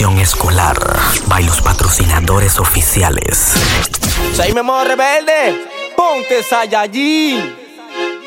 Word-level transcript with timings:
promoción 0.00 0.18
escolar. 0.18 0.78
By 1.26 1.44
los 1.44 1.60
patrocinadores 1.60 2.58
oficiales. 2.58 3.52
me 4.54 4.62
modo 4.62 4.84
rebelde. 4.84 5.66
Ponte 5.96 6.42
Saiyajin. 6.42 7.54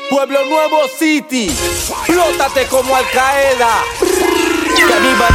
Pueblo 0.08 0.38
Nuevo 0.46 0.82
City. 0.98 1.50
Flótate 2.04 2.66
como 2.66 2.94
Al 2.94 3.04
Qaeda. 3.10 3.82
Que 3.98 5.00
viva 5.00 5.28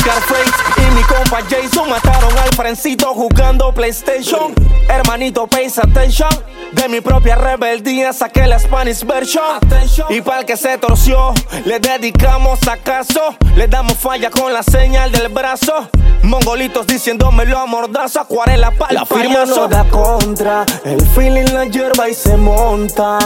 Scarface 0.00 0.52
y 0.65 0.65
mi 0.96 1.02
compa 1.02 1.42
Jason 1.48 1.90
mataron 1.90 2.36
al 2.38 2.48
frencito 2.56 3.12
jugando 3.12 3.72
PlayStation. 3.72 4.54
Hermanito, 4.88 5.46
pay 5.46 5.66
attention. 5.66 6.30
De 6.72 6.88
mi 6.88 7.00
propia 7.00 7.36
rebeldía 7.36 8.12
saqué 8.12 8.46
la 8.46 8.58
Spanish 8.58 9.04
version. 9.04 9.60
Y 10.08 10.22
para 10.22 10.40
el 10.40 10.46
que 10.46 10.56
se 10.56 10.78
torció, 10.78 11.34
le 11.64 11.78
dedicamos 11.80 12.66
acaso. 12.66 13.36
Le 13.56 13.68
damos 13.68 13.94
falla 13.98 14.30
con 14.30 14.52
la 14.52 14.62
señal 14.62 15.12
del 15.12 15.28
brazo. 15.28 15.88
Mongolitos 16.22 16.86
diciéndomelo 16.86 17.58
a 17.58 17.66
mordazo, 17.66 18.20
acuarela 18.20 18.70
para 18.72 18.94
La 18.94 19.06
firma 19.06 19.44
no 19.44 19.68
da 19.68 19.84
contra, 19.84 20.64
el 20.84 21.00
feeling 21.10 21.52
la 21.52 21.66
hierba 21.66 22.08
y 22.08 22.14
se 22.14 22.36
monta. 22.36 23.18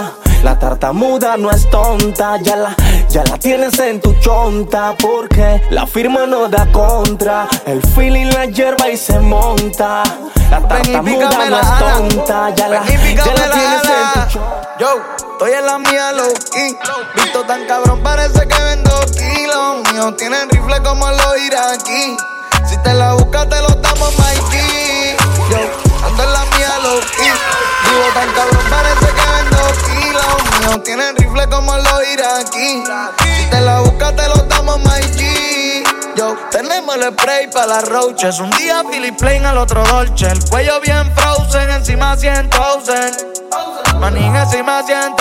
La 0.42 0.58
tartamuda 0.58 1.36
no 1.36 1.50
es 1.50 1.68
tonta, 1.68 2.38
ya 2.42 2.56
la, 2.56 2.74
ya 3.10 3.24
la 3.24 3.36
tienes 3.36 3.78
en 3.78 4.00
tu 4.00 4.14
chonta. 4.20 4.94
Porque 4.98 5.60
la 5.70 5.86
firma 5.86 6.26
no 6.26 6.48
da 6.48 6.66
contra, 6.72 7.46
el 7.66 7.82
feeling 7.94 8.26
la 8.26 8.46
hierba 8.46 8.88
y 8.88 8.96
se 8.96 9.18
monta. 9.20 10.02
La 10.50 10.60
tartamuda 10.66 11.30
no 11.48 11.60
es 11.60 11.78
tonta, 11.78 12.50
ya 12.54 12.68
la, 12.68 12.84
ya 12.84 13.34
la 13.34 13.50
tienes 13.50 13.82
en 13.84 14.32
tu. 14.32 14.38
Yo, 14.78 14.88
estoy 15.32 15.52
en 15.52 15.66
la 15.66 15.78
mía 15.78 16.12
low 16.12 16.32
key. 16.52 16.76
Visto 17.14 17.44
tan 17.44 17.66
cabrón, 17.66 18.02
parece 18.02 18.48
que 18.48 18.62
vendo 18.62 18.90
kilos. 19.12 19.92
Míos 19.92 20.16
tienen 20.16 20.48
rifle 20.50 20.82
como 20.82 21.08
los 21.10 21.38
iraquí. 21.38 22.16
Si 22.68 22.76
te 22.78 22.94
la 22.94 23.14
buscas, 23.14 23.48
te 23.48 23.60
lo 23.62 23.68
damos, 23.68 24.18
Mikey. 24.18 25.16
Yo, 25.50 26.06
ando 26.06 26.22
en 26.24 26.32
la 26.32 26.44
mía 26.56 26.78
low 26.82 27.00
key. 27.16 27.32
Vivo 27.84 28.06
tan 28.14 28.32
cabrón, 28.32 28.64
parece 28.70 29.06
que 29.06 29.26
vendo 29.36 29.58
kilos. 29.86 30.60
Míos 30.60 30.82
tienen 30.84 31.16
rifle 31.16 31.48
como 31.48 31.76
los 31.76 32.08
iraquí. 32.12 32.82
Si 33.22 33.50
te 33.50 33.60
la 33.60 33.80
buscas, 33.80 34.16
te 34.16 34.28
lo 34.28 34.36
damos, 34.48 34.80
Mikey. 34.80 35.49
Yo, 36.16 36.36
tenemos 36.50 36.96
el 36.96 37.12
spray 37.12 37.48
para 37.50 37.66
las 37.66 37.88
roaches. 37.88 38.40
Un 38.40 38.50
día 38.50 38.82
Philip 38.90 39.16
Plain 39.16 39.44
al 39.46 39.58
otro 39.58 39.84
Dolce. 39.84 40.26
El 40.26 40.44
cuello 40.48 40.80
bien 40.80 41.12
frozen, 41.14 41.70
encima 41.70 42.16
100 42.16 42.50
Manín 43.98 44.34
encima 44.34 44.82
100 44.82 45.14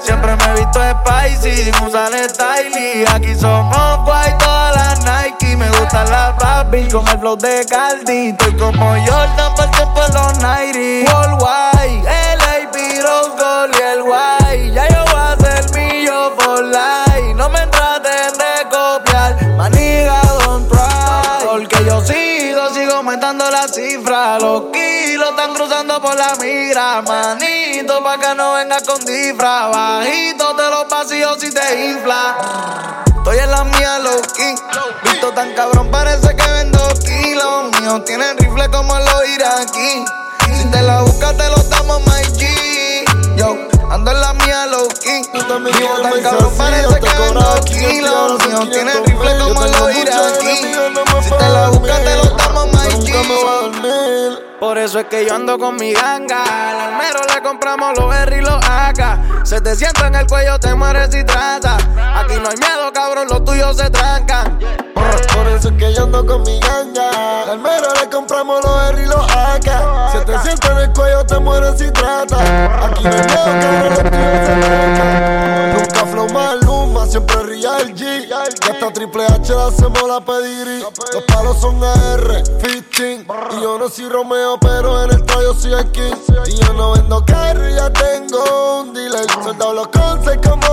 Siempre 0.00 0.36
me 0.36 0.44
he 0.44 0.52
visto 0.54 0.80
spicy, 0.80 1.64
sin 1.64 1.74
usar 1.84 2.12
styling. 2.12 3.08
Aquí 3.08 3.34
somos 3.34 4.04
guay, 4.04 4.32
todas 4.38 4.76
las 4.76 5.04
Nike. 5.04 5.56
Me 5.56 5.68
gustan 5.70 6.10
las 6.10 6.36
Barbie 6.36 6.88
con 6.88 7.06
el 7.08 7.18
flow 7.18 7.36
de 7.36 7.66
Caldi. 7.66 8.28
Estoy 8.28 8.56
como 8.56 8.90
Jordan, 8.90 9.54
por 9.56 9.70
tiempo 9.70 10.00
en 10.06 10.14
los 10.14 10.38
90. 10.38 11.12
Worldwide, 11.12 12.02
LA, 12.04 13.02
Rose 13.02 13.30
Gold 13.38 13.74
y 13.74 13.82
el 13.82 14.02
guay. 14.02 14.97
Cifra. 24.08 24.38
Los 24.38 24.62
kilos 24.72 25.30
están 25.30 25.54
cruzando 25.54 26.00
por 26.00 26.16
la 26.16 26.34
mira, 26.40 27.02
manito, 27.02 28.02
pa' 28.02 28.18
que 28.18 28.34
no 28.34 28.54
venga 28.54 28.80
con 28.80 29.04
disfra. 29.04 29.68
Bajito 29.68 30.54
de 30.54 30.70
los 30.70 30.88
vacíos 30.88 31.44
y 31.44 31.50
te 31.50 31.90
infla. 31.90 33.04
Estoy 33.06 33.38
en 33.38 33.50
la 33.50 33.64
mía, 33.64 33.98
low 33.98 34.22
key. 34.34 34.54
Visto 35.04 35.32
tan 35.32 35.52
cabrón, 35.54 35.90
parece 35.90 36.34
que 36.34 36.50
vendo 36.50 36.78
kilos. 37.04 37.80
Míos 37.80 38.04
tienen 38.06 38.38
rifle 38.38 38.70
como 38.70 38.98
los 38.98 39.28
iraquí. 39.28 40.04
Si 40.56 40.64
te 40.70 40.82
la 40.82 41.02
buscas, 41.02 41.36
te 41.36 41.48
lo 41.50 41.56
damos, 41.64 42.00
my 42.06 42.22
G. 42.38 43.04
Yo, 43.36 43.56
ando 43.90 44.10
en 44.10 44.20
la 44.20 44.32
mía, 44.32 44.66
low 44.66 44.88
key. 45.02 45.22
Vivo 45.34 46.00
tan 46.02 46.22
cabrón, 46.22 46.54
parece 46.56 47.00
que 47.00 47.18
vendo 47.18 47.60
kilos. 47.64 48.46
Míos 48.46 48.70
tienen 48.72 49.04
rifle 49.04 49.38
como 49.38 49.66
los 49.66 49.96
iraquí. 49.96 50.56
Si 51.22 51.30
te 51.30 51.48
la 51.50 51.68
buscas, 51.68 52.04
te 52.04 52.16
lo. 52.16 52.27
Por 54.60 54.76
eso 54.76 54.98
es 54.98 55.06
que 55.06 55.24
yo 55.24 55.34
ando 55.34 55.56
con 55.56 55.76
mi 55.76 55.92
ganga. 55.92 56.42
Al 56.42 56.92
almero 56.92 57.20
le 57.32 57.40
compramos 57.42 57.96
los 57.96 58.14
R 58.14 58.36
y 58.36 58.40
los 58.40 58.60
AK. 58.64 59.46
Se 59.46 59.60
te 59.60 59.76
sienta 59.76 60.08
en 60.08 60.16
el 60.16 60.26
cuello, 60.26 60.58
te 60.58 60.74
mueres 60.74 61.14
y 61.14 61.22
trata. 61.22 61.76
Aquí 61.76 62.34
no 62.42 62.48
hay 62.48 62.56
miedo, 62.56 62.92
cabrón, 62.92 63.28
los 63.28 63.44
tuyos 63.44 63.76
se 63.76 63.88
trancan. 63.88 64.58
Por, 65.34 65.46
eso 65.48 65.68
es 65.68 65.74
que 65.76 65.94
yo 65.94 66.04
ando 66.04 66.24
con 66.24 66.42
mi 66.42 66.58
ganga. 66.60 67.42
Al 67.42 67.50
almero 67.50 67.88
le 68.00 68.08
compramos 68.08 68.64
los 68.64 68.90
R 68.90 69.02
y 69.02 69.06
los 69.06 69.30
AK. 69.30 70.12
Se 70.12 70.20
te 70.24 70.38
sienta 70.40 70.72
en 70.72 70.78
el 70.78 70.92
cuello, 70.92 71.24
te 71.24 71.38
mueres 71.38 71.80
y 71.80 71.90
trata. 71.90 72.86
Aquí 72.86 73.04
no 73.04 73.10
hay 73.10 73.22
miedo, 73.24 73.94
trancan. 74.10 75.72
Nunca 75.74 76.06
flow 76.06 76.28
maluma, 76.32 77.06
siempre 77.06 77.38
el 77.76 77.94
G. 77.94 78.28
Ya 78.28 78.42
hasta 78.42 78.92
Triple 78.92 79.24
H 79.24 79.52
le 79.52 79.62
hacemos 79.62 80.02
la 80.08 80.20
pedigrí. 80.20 80.80
Los 81.12 81.22
palos 81.24 81.60
son 81.60 81.82
AR, 81.82 82.42
15. 82.62 83.26
Y 83.56 83.60
yo 83.62 83.78
no 83.78 83.88
soy 83.88 84.08
Romeo, 84.08 84.58
pero 84.60 85.02
en 85.04 85.10
el 85.10 85.24
tallo 85.24 85.54
soy 85.54 85.74
el 85.74 85.90
King. 85.90 86.14
Y 86.46 86.54
yo 86.54 86.72
no 86.72 86.92
vendo 86.92 87.24
carro, 87.24 87.68
ya 87.68 87.90
tengo 87.92 88.80
un 88.80 88.94
dealer. 88.94 89.26
Soldado 89.42 89.74
los 89.74 89.88
concepts 89.88 90.48
como 90.48 90.66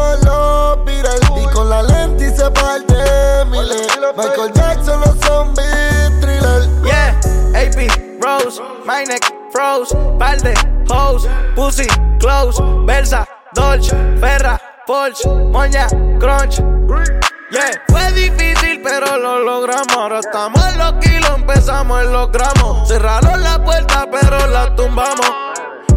los 0.75 0.85
Beatles. 0.85 1.21
Y 1.41 1.53
con 1.53 1.69
la 1.69 1.83
lente 1.83 2.27
y 2.27 2.35
se 2.35 2.49
parte 2.51 2.93
Miller. 3.49 3.87
Michael 4.15 4.51
Jackson, 4.53 4.99
los 5.01 5.15
zombies, 5.25 6.19
thriller. 6.21 6.69
Yeah, 6.83 7.19
AP, 7.53 8.21
Rose, 8.21 8.61
my 8.85 9.05
neck, 9.05 9.23
froze. 9.51 9.95
Palde, 10.19 10.53
hose, 10.89 11.27
pussy, 11.55 11.87
close. 12.19 12.61
Versa, 12.85 13.27
Dolce, 13.53 13.95
Ferra. 14.19 14.59
Porsche, 14.85 15.27
Moña, 15.27 15.87
Crunch. 16.19 16.57
Yeah, 17.49 17.71
fue 17.87 18.11
difícil, 18.11 18.81
pero 18.83 19.17
lo 19.17 19.39
logramos. 19.39 19.95
Ahora 19.97 20.19
estamos 20.19 20.63
en 20.67 20.77
los 20.77 20.93
kilos, 21.03 21.31
empezamos 21.37 22.03
en 22.03 22.13
los 22.13 22.31
gramos. 22.31 22.87
Cerraron 22.87 23.41
la 23.41 23.63
puerta, 23.63 24.07
pero 24.11 24.45
la 24.45 24.75
tumbamos. 24.75 25.31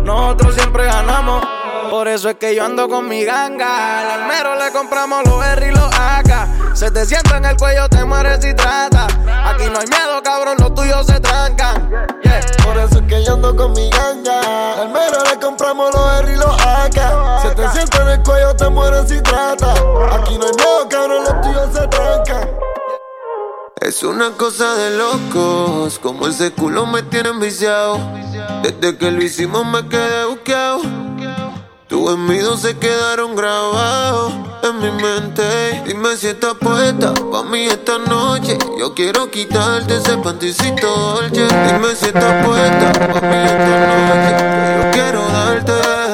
Nosotros 0.04 0.54
siempre 0.54 0.86
ganamos. 0.86 1.57
Por 1.90 2.06
eso 2.06 2.28
es 2.28 2.36
que 2.36 2.54
yo 2.54 2.64
ando 2.64 2.88
con 2.88 3.08
mi 3.08 3.24
ganga. 3.24 4.00
Al 4.00 4.20
almero 4.22 4.54
le 4.56 4.70
compramos 4.72 5.24
los 5.26 5.44
R 5.44 5.68
y 5.68 5.70
los 5.70 5.94
AK. 5.94 6.74
Se 6.74 6.90
te 6.90 7.06
sienta 7.06 7.38
en 7.38 7.44
el 7.46 7.56
cuello, 7.56 7.88
te 7.88 8.04
mueres 8.04 8.44
y 8.44 8.54
trata. 8.54 9.06
Aquí 9.06 9.64
no 9.72 9.78
hay 9.78 9.86
miedo, 9.86 10.22
cabrón, 10.22 10.56
los 10.58 10.74
tuyos 10.74 11.06
se 11.06 11.18
trancan. 11.20 11.90
Por 12.64 12.76
eso 12.76 12.98
es 12.98 13.06
que 13.08 13.24
yo 13.24 13.34
ando 13.34 13.56
con 13.56 13.72
mi 13.72 13.88
ganga. 13.90 14.74
Al 14.74 14.80
almero 14.80 15.24
le 15.24 15.40
compramos 15.40 15.94
los 15.94 16.20
R 16.20 16.32
y 16.32 16.36
los 16.36 16.60
AK. 16.60 17.42
Se 17.42 17.54
te 17.54 17.68
sienta 17.70 18.02
en 18.02 18.08
el 18.08 18.22
cuello, 18.22 18.54
te 18.54 18.68
mueres 18.68 19.10
y 19.10 19.20
trata. 19.22 19.72
Aquí 19.72 20.38
no 20.38 20.46
hay 20.46 20.52
miedo, 20.56 20.88
cabrón, 20.88 21.24
los 21.24 21.40
tuyos 21.40 21.68
se 21.72 21.88
trancan. 21.88 22.50
Es 23.80 24.02
una 24.02 24.32
cosa 24.32 24.74
de 24.74 24.98
locos, 24.98 25.98
como 26.00 26.26
ese 26.26 26.52
culo 26.52 26.84
me 26.86 27.02
tiene 27.04 27.30
enviciado. 27.30 27.98
Desde 28.62 28.98
que 28.98 29.10
lo 29.10 29.22
hicimos 29.22 29.64
me 29.64 29.88
quedé 29.88 30.26
buqueado. 30.26 30.80
Tus 31.98 32.10
gemidos 32.12 32.60
se 32.60 32.78
quedaron 32.78 33.34
grabados 33.34 34.32
en 34.62 34.78
mi 34.78 35.02
mente. 35.02 35.82
Dime 35.84 36.16
si 36.16 36.28
estás 36.28 36.54
puesta 36.54 37.12
pa' 37.12 37.42
mí 37.42 37.64
esta 37.64 37.98
noche. 37.98 38.56
Yo 38.78 38.94
quiero 38.94 39.28
quitarte 39.28 39.96
ese 39.96 40.16
panticito 40.18 40.86
dolce. 40.86 41.48
Dime 41.48 41.96
si 41.96 42.06
estás 42.06 42.46
puesta 42.46 42.92
pa' 42.92 43.20
mí 43.20 43.36
esta 43.36 43.78
noche. 43.88 44.84
Yo 44.84 44.90
quiero 44.92 45.22
darte. 45.28 46.07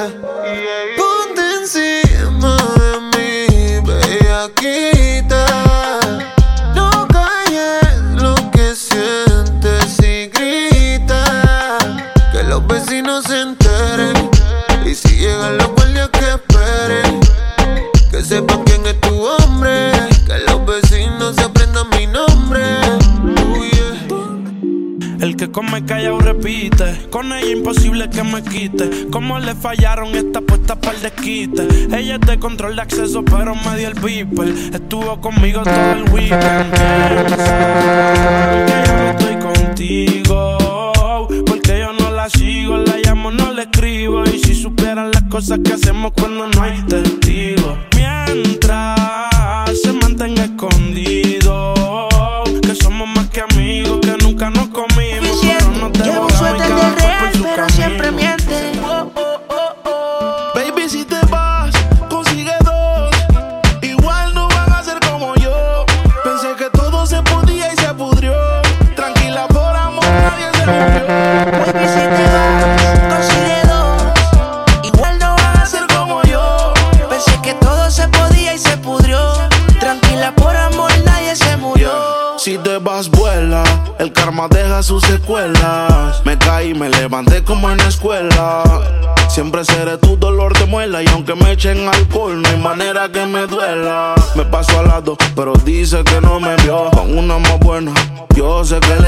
Come 25.55 25.85
callado 25.85 26.19
repite, 26.19 27.06
con 27.11 27.33
ella 27.33 27.53
imposible 27.53 28.11
que 28.11 28.25
me 28.25 28.43
quite. 28.43 29.06
Como 29.09 29.39
le 29.39 29.55
fallaron 29.55 30.12
esta 30.17 30.41
puesta 30.41 30.75
para 30.75 30.97
el 30.97 31.03
desquite. 31.03 31.69
Ella 31.97 32.17
es 32.17 32.21
de 32.23 32.39
control 32.41 32.75
de 32.75 32.83
acceso, 32.83 33.25
pero 33.25 33.55
me 33.55 33.79
dio 33.79 33.87
el 33.89 33.95
beeper. 33.95 34.49
Estuvo 34.75 35.21
conmigo 35.21 35.62
todo 35.62 35.93
el 35.93 36.11
weekend. 36.11 36.75
Que 38.67 38.83
yo 38.85 38.97
no 38.97 39.11
estoy 39.11 39.37
contigo, 39.37 40.59
porque 41.47 41.79
yo 41.79 41.93
no 41.93 42.11
la 42.11 42.29
sigo, 42.29 42.77
la 42.79 42.97
llamo, 42.97 43.31
no 43.31 43.53
le 43.53 43.62
escribo. 43.62 44.25
Y 44.25 44.41
si 44.41 44.56
supieran 44.56 45.12
las 45.12 45.23
cosas 45.23 45.61
que 45.65 45.75
hacemos 45.75 46.11
cuando 46.19 46.49
no 46.49 46.62
hay 46.62 46.83
testigos. 46.83 47.79
Mientras 47.95 49.71
se 49.81 49.93
mantenga 49.93 50.47
escondido, 50.47 51.44
dice 95.84 96.02
que 96.02 96.19
no 96.19 96.40
me 96.40 96.56
vio 96.62 96.90
con 96.92 97.19
una 97.19 97.38
más 97.38 97.58
buena. 97.60 97.92
Yo 98.34 98.64
sé 98.64 98.81
que 98.81 99.04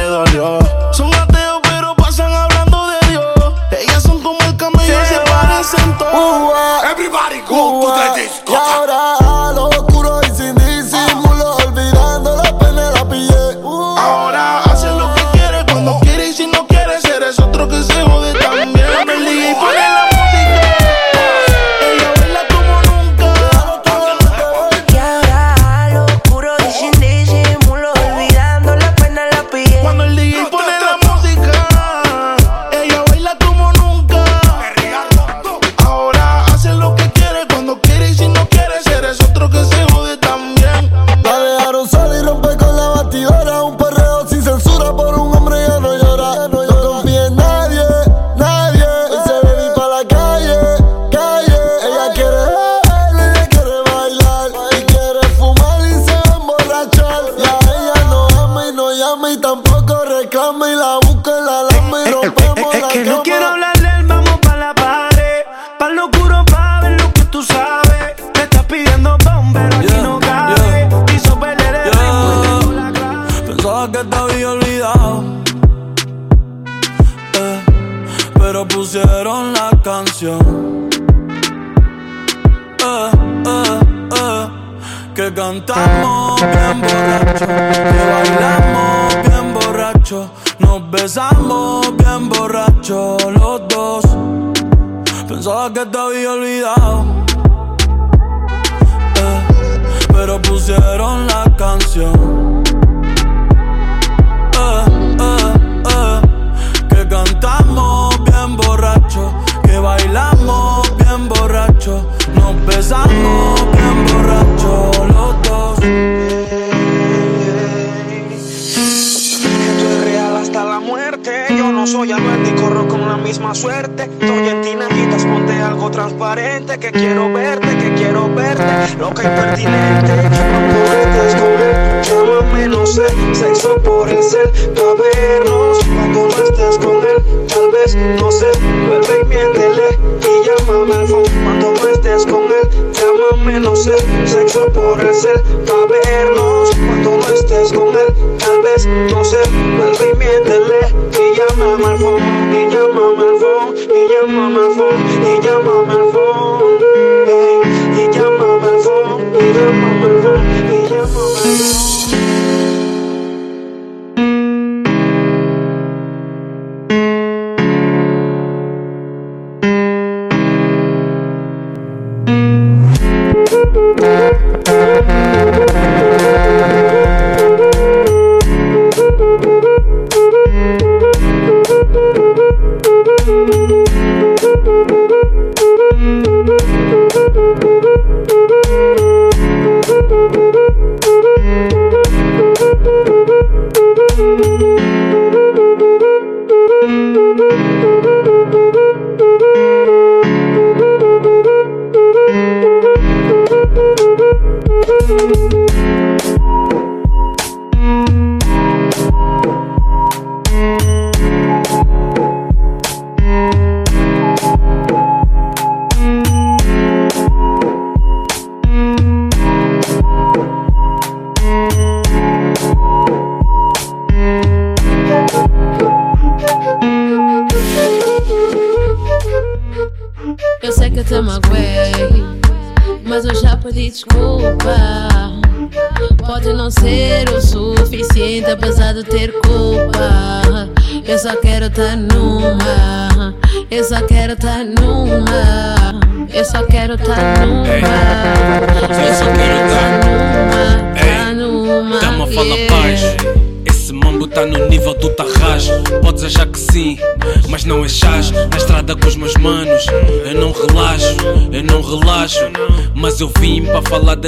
que 62.96 63.10
no 63.10 63.22
quiero 63.22 63.35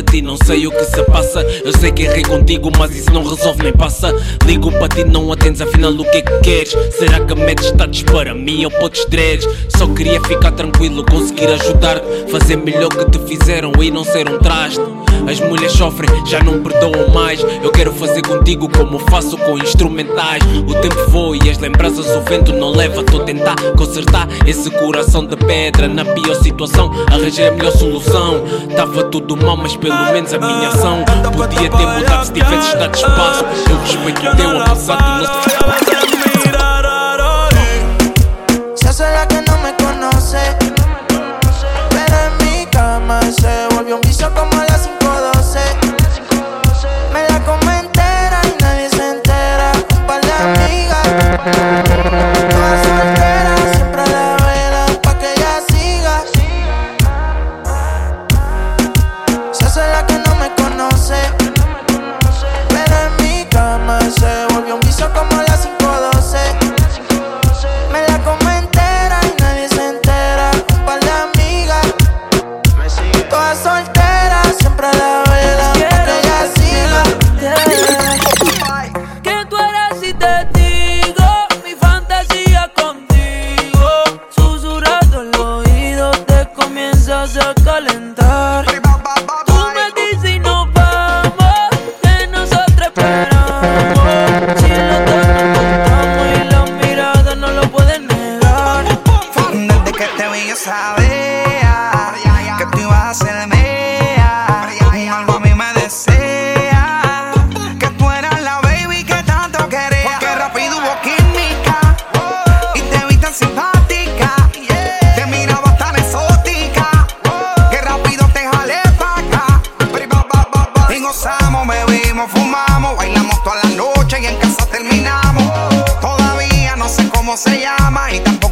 de 0.02 0.12
ti, 0.12 0.22
não 0.22 0.36
sei 0.36 0.66
o 0.66 0.70
que 0.70 0.84
se 0.84 1.02
passa. 1.04 1.42
Eu 1.42 1.72
sei 1.78 1.90
que 1.90 2.02
errei 2.02 2.22
contigo, 2.22 2.70
mas 2.78 2.94
isso 2.94 3.12
não 3.12 3.24
resolve 3.24 3.62
nem 3.62 3.72
passa. 3.72 4.14
Ligo 4.46 4.70
para 4.72 4.88
ti, 4.88 5.04
não 5.04 5.32
atendes, 5.32 5.60
afinal 5.60 5.92
o 5.92 6.04
que 6.10 6.18
é 6.18 6.22
que 6.22 6.38
queres? 6.40 6.76
Será 6.96 7.20
que 7.20 7.34
metes 7.34 7.66
status 7.66 8.02
para 8.02 8.34
mim 8.34 8.64
ou 8.64 8.70
podes 8.70 9.04
dreads? 9.06 9.48
Só 9.76 9.86
queria 9.88 10.20
ficar 10.22 10.52
tranquilo, 10.52 11.04
conseguir 11.04 11.48
ajudar-te, 11.48 12.30
fazer 12.30 12.56
melhor 12.56 12.88
que 12.88 13.10
te 13.10 13.18
fizeram 13.26 13.72
e 13.80 13.90
não 13.90 14.04
ser 14.04 14.28
um 14.28 14.38
traste. 14.38 15.07
As 15.26 15.40
mulheres 15.40 15.72
sofrem, 15.72 16.08
já 16.26 16.42
não 16.42 16.62
perdoam 16.62 17.08
mais. 17.08 17.40
Eu 17.62 17.70
quero 17.70 17.92
fazer 17.92 18.22
contigo 18.22 18.68
como 18.68 18.98
faço 19.10 19.36
com 19.38 19.58
instrumentais. 19.58 20.42
O 20.68 20.74
tempo 20.74 21.10
voa 21.10 21.36
e 21.36 21.50
as 21.50 21.58
lembranças 21.58 22.06
o 22.14 22.20
vento 22.22 22.52
não 22.52 22.70
leva. 22.70 23.02
Tô 23.02 23.20
a 23.20 23.24
tentar 23.24 23.56
consertar 23.76 24.28
esse 24.46 24.70
coração 24.70 25.24
de 25.24 25.36
pedra. 25.36 25.88
Na 25.88 26.04
pior 26.04 26.34
situação, 26.36 26.90
arranjei 27.10 27.48
a 27.48 27.52
melhor 27.52 27.72
solução. 27.72 28.42
Tava 28.76 29.04
tudo 29.04 29.36
mal, 29.36 29.56
mas 29.56 29.76
pelo 29.76 30.12
menos 30.12 30.32
a 30.32 30.38
minha 30.38 30.68
ação 30.68 31.04
podia 31.36 31.70
ter 31.70 31.86
mudado 31.86 32.26
se 32.26 32.32
tivesse 32.32 32.76
dado 32.76 32.94
espaço. 32.94 33.44
Eu 33.70 33.78
respeito 33.78 34.26
o 34.26 34.36
teu, 34.36 34.60
apesar 34.60 34.96
do 34.96 35.22
nosso. 35.22 35.97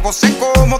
tiempo 0.07 0.13
sé 0.13 0.37
cómo 0.39 0.76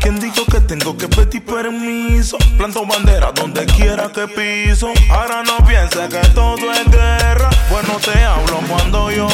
¿Quién 0.00 0.20
dijo 0.20 0.44
que 0.44 0.60
tengo 0.60 0.98
que 0.98 1.08
pedir 1.08 1.42
permiso? 1.42 2.36
Planto 2.58 2.84
bandera 2.84 3.32
donde 3.32 3.64
quiera 3.64 4.10
que 4.12 4.28
piso. 4.28 4.92
Ahora 5.10 5.42
no 5.42 5.64
pienses 5.66 6.08
que 6.10 6.28
todo 6.34 6.72
es 6.72 6.90
guerra. 6.90 7.48
Bueno, 7.70 7.98
te 8.04 8.22
hablo 8.22 8.60
cuando 8.68 9.10
yo 9.10 9.28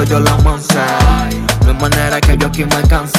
cuando 0.00 0.04
yo 0.04 0.20
la 0.20 0.36
mancé 0.42 0.74
No 1.62 1.68
hay 1.68 1.74
manera 1.74 2.20
que 2.20 2.36
yo 2.38 2.46
aquí 2.46 2.64
me 2.64 2.82
canse 2.88 3.18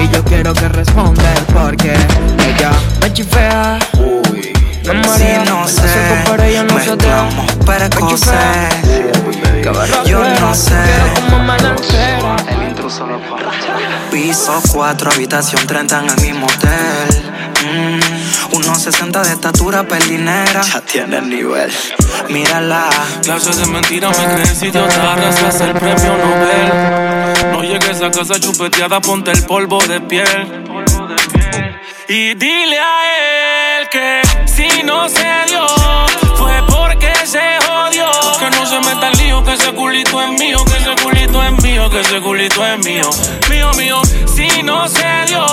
Y 0.00 0.08
yo 0.14 0.22
quiero 0.24 0.52
que 0.52 0.68
responda 0.68 1.22
porque 1.52 1.92
Ella 1.92 2.72
me 3.00 3.12
chifea. 3.12 3.78
Uy, 3.98 4.52
me 4.86 4.94
marea, 4.94 5.44
sí, 5.44 5.50
no 5.50 5.68
sé, 5.68 6.24
para 6.26 6.46
ella 6.46 6.64
no 6.64 6.74
mezclamos 6.74 7.52
para 7.64 7.88
cosas 7.90 8.68
Yo 10.04 10.22
no 10.40 10.54
sé. 10.54 10.74
El 12.48 12.68
intruso 12.68 13.06
lo 13.06 13.20
Piso 14.10 14.60
4, 14.72 15.10
habitación 15.12 15.66
30 15.66 16.00
en 16.00 16.10
el 16.10 16.20
mismo 16.20 16.46
hotel. 16.46 17.22
Mm 17.64 18.09
unos 18.64 18.82
60 18.82 19.22
de 19.22 19.32
estatura, 19.32 19.86
pelinera. 19.86 20.62
Ya 20.62 20.80
tiene 20.80 21.18
el 21.18 21.28
nivel. 21.28 21.72
Mírala. 22.28 22.88
Clases 23.22 23.56
de 23.56 23.66
mentira 23.66 24.10
me 24.10 24.34
crees 24.34 24.62
y 24.62 24.70
te 24.70 24.78
arrastras 24.78 25.60
el 25.60 25.72
premio 25.74 26.16
Nobel. 26.16 27.52
No 27.52 27.62
llegues 27.62 28.00
a 28.02 28.10
casa 28.10 28.38
chupeteada, 28.38 29.00
ponte 29.00 29.30
el 29.30 29.44
polvo 29.44 29.78
de 29.86 30.00
piel. 30.00 30.64
Y 32.08 32.34
dile 32.34 32.78
a 32.78 33.78
él 33.78 33.88
que 33.88 34.20
si 34.46 34.82
no 34.82 35.08
se 35.08 35.28
dio, 35.48 35.66
fue 36.36 36.62
porque 36.68 37.12
se 37.24 37.58
jodió. 37.66 38.06
Que 38.38 38.50
no 38.50 38.66
se 38.66 38.80
meta 38.80 39.08
el 39.08 39.18
lío, 39.18 39.44
que 39.44 39.54
ese 39.54 39.72
culito 39.72 40.20
es 40.20 40.30
mío, 40.38 40.58
que 40.64 40.76
ese 40.76 41.02
culito 41.02 41.42
es 41.42 41.62
mío, 41.62 41.90
que 41.90 42.00
ese 42.00 42.20
culito 42.20 42.66
es 42.66 42.78
mío. 42.84 43.10
Mío, 43.48 43.70
mío, 43.74 44.02
si 44.26 44.62
no 44.62 44.88
se 44.88 45.24
dio, 45.28 45.46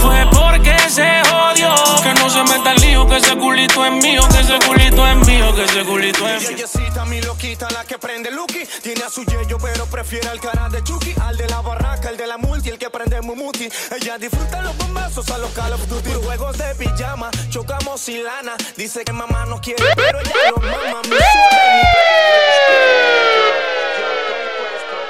fue 0.00 0.26
porque 0.32 0.76
se 0.88 1.22
jodió. 1.30 1.73
No 2.20 2.30
se 2.30 2.42
meta 2.44 2.72
el 2.72 2.80
lío, 2.80 3.06
que 3.06 3.16
ese 3.16 3.36
culito 3.36 3.84
es 3.84 3.92
mío, 3.92 4.22
que 4.30 4.40
ese 4.40 4.58
culito 4.66 5.06
es 5.06 5.16
mío, 5.26 5.54
que 5.54 5.64
ese 5.64 5.84
culito 5.84 6.28
es 6.28 6.40
mío. 6.42 6.50
Yeyecita, 6.50 7.04
mi 7.04 7.20
loquita, 7.20 7.68
la 7.70 7.84
que 7.84 7.98
prende 7.98 8.30
Lucky. 8.30 8.64
Tiene 8.82 9.02
a 9.04 9.10
su 9.10 9.24
yello, 9.24 9.58
pero 9.58 9.86
prefiere 9.86 10.28
al 10.28 10.40
cara 10.40 10.68
de 10.68 10.82
Chucky. 10.82 11.14
Al 11.20 11.36
de 11.36 11.46
la 11.48 11.60
barraca, 11.60 12.08
el 12.08 12.16
de 12.16 12.26
la 12.26 12.38
multi, 12.38 12.70
el 12.70 12.78
que 12.78 12.90
prende 12.90 13.20
Mumuti. 13.20 13.68
Ella 13.94 14.18
disfruta 14.18 14.62
los 14.62 14.76
bombazos 14.78 15.28
a 15.30 15.38
los 15.38 15.50
Call 15.52 15.72
of 15.72 15.86
Duty. 15.88 16.10
Juegos 16.24 16.56
de 16.58 16.74
pijama, 16.76 17.30
chocamos 17.50 18.00
sin 18.00 18.24
lana. 18.24 18.54
Dice 18.76 19.04
que 19.04 19.12
mamá 19.12 19.44
no 19.46 19.60
quiere, 19.60 19.84
pero 19.94 20.20
ella 20.20 20.34
lo 20.50 20.62
mama. 20.62 21.02
Mi 21.08 21.16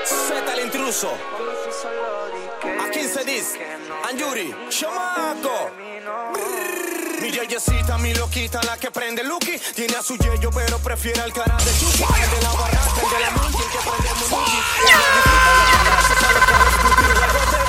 Z 0.04 0.52
el 0.54 0.60
intruso. 0.64 1.12
A 2.84 2.90
15 2.90 3.24
dis. 3.24 3.54
Anjuri, 4.08 4.54
Chamaco. 4.68 5.70
Yeyecita, 7.46 7.98
mi 7.98 8.14
loquita, 8.14 8.62
la 8.62 8.78
que 8.78 8.90
prende 8.90 9.22
Lucky. 9.22 9.58
Tiene 9.74 9.96
a 9.96 10.02
su 10.02 10.16
yello, 10.16 10.50
pero 10.50 10.78
prefiere 10.78 11.20
al 11.20 11.30
cara 11.30 11.56
de 11.58 11.78
Chucky. 11.78 12.02
El 12.02 12.30
de 12.30 12.42
la 12.42 12.52
barraca, 12.52 13.00
el 13.02 13.10
de 13.10 13.20
la 13.20 13.30
multi, 13.32 13.58
el 13.58 13.70
que 13.70 13.78
prende 13.78 14.08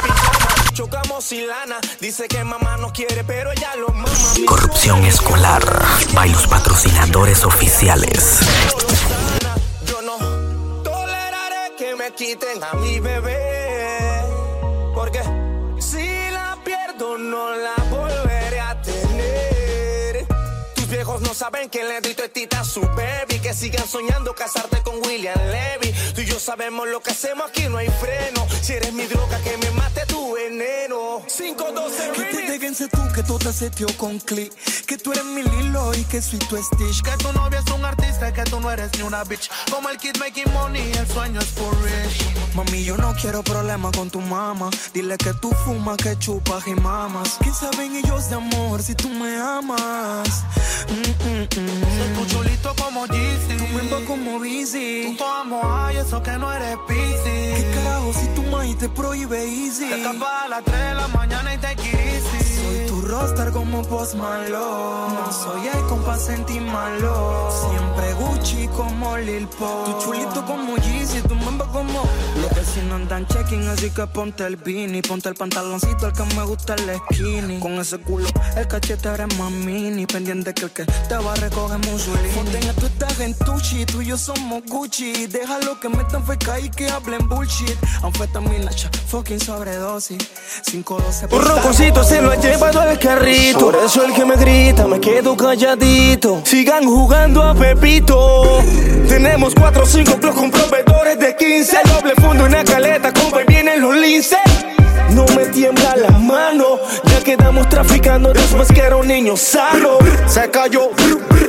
pijama, 0.02 0.72
chocamos 0.72 1.26
sin 1.26 1.48
lana. 1.48 1.80
Dice 2.00 2.28
que 2.30 2.42
mamá 2.46 2.78
no 2.78 2.94
quiere, 2.94 3.26
pero 3.26 3.52
ella 3.52 3.76
lo 3.76 3.90
mama. 3.90 4.08
Corrupción 4.48 5.04
escolar. 5.04 5.62
By 6.14 6.30
los 6.30 6.48
patrocinadores 6.48 7.44
oficiales. 7.44 8.40
Yo 9.88 10.02
no 10.04 10.18
toleraré 10.84 11.76
que 11.78 11.96
me 11.98 12.14
quiten 12.14 12.64
a 12.64 12.76
mi 12.76 13.02
bebé. 13.02 14.24
Porque 14.94 15.22
si 15.82 16.30
la 16.32 16.58
pierdo, 16.64 17.18
no 17.18 17.54
la 17.56 17.76
saben 21.36 21.70
que 21.70 21.84
le 21.84 22.00
doy 22.02 22.16
tita 22.30 22.62
a 22.62 22.64
su 22.64 22.82
baby. 22.82 23.40
Que 23.40 23.54
sigan 23.54 23.88
soñando 23.88 24.34
casarte 24.34 24.82
con 24.82 24.96
William 25.06 25.38
Levy. 25.38 25.94
Tú 26.14 26.22
y 26.22 26.26
yo 26.26 26.40
sabemos 26.40 26.88
lo 26.88 27.02
que 27.02 27.12
hacemos 27.12 27.50
aquí, 27.50 27.68
no 27.68 27.78
hay 27.78 27.90
freno. 27.90 28.48
Si 28.62 28.74
eres 28.74 28.94
mi 28.94 29.06
droga, 29.06 29.38
que 29.44 29.58
me 29.58 29.70
mate 29.72 30.06
tu 30.08 30.34
veneno. 30.34 31.22
512 31.28 32.12
Que 32.16 32.24
te 32.24 32.52
déjense 32.52 32.88
tú, 32.88 33.02
que 33.14 33.24
tú 33.24 33.38
te 33.38 33.52
seteo 33.52 33.88
con 33.98 34.20
click. 34.20 34.54
Que 34.86 34.98
tú 34.98 35.12
eres 35.12 35.26
mi 35.26 35.44
Lilo 35.44 35.94
y 35.94 36.04
que 36.06 36.22
soy 36.22 36.40
tu 36.40 36.56
Stitch. 36.58 37.02
Que 37.02 37.12
tu 37.18 37.32
novia 37.34 37.60
es 37.60 37.72
un 37.74 37.84
artista, 37.84 38.34
que 38.34 38.44
tú 38.44 38.60
no 38.60 38.72
eres 38.72 38.92
ni 38.98 39.04
una 39.04 39.24
bitch. 39.24 39.50
Como 39.70 39.90
el 39.90 39.98
kid 39.98 40.18
making 40.20 40.52
money, 40.54 40.92
el 40.94 41.08
sueño 41.08 41.40
es 41.42 41.48
for 41.48 41.76
rich. 41.84 42.26
Mami, 42.56 42.86
yo 42.86 42.96
no 42.96 43.14
quiero 43.20 43.44
problema 43.44 43.92
con 43.92 44.10
tu 44.10 44.22
mamá. 44.22 44.70
Dile 44.94 45.18
que 45.18 45.34
tú 45.34 45.52
fumas, 45.66 45.98
que 45.98 46.18
chupas 46.18 46.66
y 46.68 46.76
mamas. 46.76 47.38
¿Qué 47.44 47.52
saben 47.52 47.96
ellos 47.98 48.30
de 48.30 48.36
amor 48.36 48.82
si 48.82 48.96
tú 48.96 49.10
me 49.10 49.36
amas? 49.36 50.46
Mm, 50.88 51.25
mm, 51.25 51.25
mm. 51.26 51.48
Soy 51.98 52.10
tu 52.16 52.26
chulito 52.26 52.76
como 52.82 53.06
Jeezy. 53.08 53.58
Tu 53.58 53.68
memba 53.76 54.00
como 54.06 54.40
Busy. 54.40 55.16
Tu 55.18 55.24
amo 55.24 55.62
ay, 55.64 55.98
eso 55.98 56.22
que 56.22 56.32
no 56.32 56.52
eres 56.52 56.78
busy. 56.88 57.38
¿Qué 57.56 57.72
carajo 57.76 58.14
si 58.14 58.28
tu 58.36 58.44
maíz 58.44 58.78
te 58.78 58.90
prohíbe 58.90 59.44
easy? 59.44 59.90
Te 59.90 60.02
escapas 60.02 60.46
a 60.46 60.48
las 60.50 60.64
3 60.64 60.78
de 60.78 60.94
la 60.96 61.08
mañana 61.10 61.54
y 61.54 61.58
te 61.58 61.68
easy. 61.68 62.56
Soy 62.56 62.88
tu 62.88 63.02
roster 63.02 63.52
como 63.52 63.84
Post 63.84 64.16
Malone. 64.16 65.14
No 65.14 65.32
soy 65.32 65.68
el 65.68 65.82
compa 65.88 66.18
malo. 66.62 67.50
Siempre 67.70 68.14
Gucci 68.14 68.68
como 68.70 69.18
Lil 69.18 69.48
Pop. 69.48 69.86
Tu 69.86 70.06
chulito 70.06 70.46
como 70.46 70.78
Yeezy, 70.78 71.22
tu 71.22 71.36
memba 71.36 71.66
como. 71.68 72.04
Los 72.46 72.54
vecinos 72.54 72.94
andan 72.94 73.26
checking, 73.26 73.68
así 73.70 73.90
que 73.90 74.06
ponte 74.06 74.46
el 74.46 74.56
beanie. 74.58 75.02
Ponte 75.02 75.30
el 75.30 75.36
pantaloncito, 75.36 76.06
el 76.06 76.14
que 76.14 76.24
me 76.36 76.44
gusta 76.44 76.76
el 76.76 76.96
skinny. 76.98 77.60
Con 77.60 77.74
ese 77.80 77.98
culo, 77.98 78.28
el 78.56 78.68
cachete 78.68 79.10
eres 79.10 79.36
más 79.40 79.52
mini. 79.52 80.06
Pendiente 80.06 80.54
que 80.54 80.66
el 80.66 80.72
que 80.72 80.86
te 80.86 81.18
va 81.18 81.34
a 81.34 81.36
recoger 81.36 81.80
Mussolini. 81.80 82.30
Fonden 82.30 82.76
tú 82.76 82.86
estás 82.86 83.20
en 83.20 83.34
Tucci, 83.34 83.86
tú 83.86 84.02
y 84.04 84.06
yo 84.06 84.18
somos 84.18 84.62
Gucci. 84.68 85.26
Déjalo 85.26 85.80
que 85.80 85.90
metan 85.90 86.24
feca 86.24 86.60
y 86.60 86.70
que 86.70 86.88
hablen 86.88 87.28
bullshit. 87.28 87.76
Anfetamina, 88.04 88.70
cha, 88.70 88.92
fucking 89.08 89.40
sobredosis. 89.40 90.20
512 90.66 91.28
Un 91.32 91.42
roconcito 91.42 92.04
se 92.04 92.22
lo 92.22 92.30
ha 92.30 92.36
llevado 92.36 92.80
al 92.80 93.00
carrito. 93.00 93.72
Por 93.72 93.76
eso 93.78 94.06
el 94.06 94.14
que 94.14 94.24
me 94.24 94.36
grita, 94.36 94.86
me 94.86 95.00
quedo 95.00 95.36
calladito. 95.36 96.44
Sigan 96.46 96.86
jugando 96.86 97.42
a 97.42 97.56
Pepito. 97.56 98.62
Tenemos 99.08 99.56
4 99.56 99.82
o 99.82 99.86
5 99.86 100.20
clubs 100.20 100.36
con 100.36 100.52
proveedores 100.52 101.18
de 101.18 101.36
15. 101.36 101.78
Doble 101.86 102.14
fondo 102.36 102.46
en 102.46 102.52
la 102.52 102.64
caleta, 102.64 103.14
compa, 103.14 103.42
y 103.42 103.46
vienen 103.46 103.82
los 103.82 103.96
linces. 103.96 104.40
No 105.12 105.26
me 105.36 105.46
tiembla 105.46 105.96
la 105.96 106.18
mano, 106.18 106.80
ya 107.06 107.24
quedamos 107.24 107.70
traficando 107.70 108.34
después 108.34 108.68
que 108.68 108.82
era 108.82 108.96
un 108.98 109.08
niño 109.08 109.38
sano. 109.38 110.00
Se 110.28 110.50
cayó, 110.50 110.90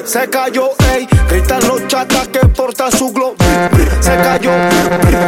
se 0.04 0.28
cayó, 0.28 0.70
ey. 0.92 1.08
Gritan 1.28 1.66
los 1.66 1.86
chatas 1.88 2.28
que 2.28 2.40
porta 2.40 2.90
su 2.90 3.12
globo. 3.12 3.34
Se 4.00 4.14
cayó, 4.16 4.50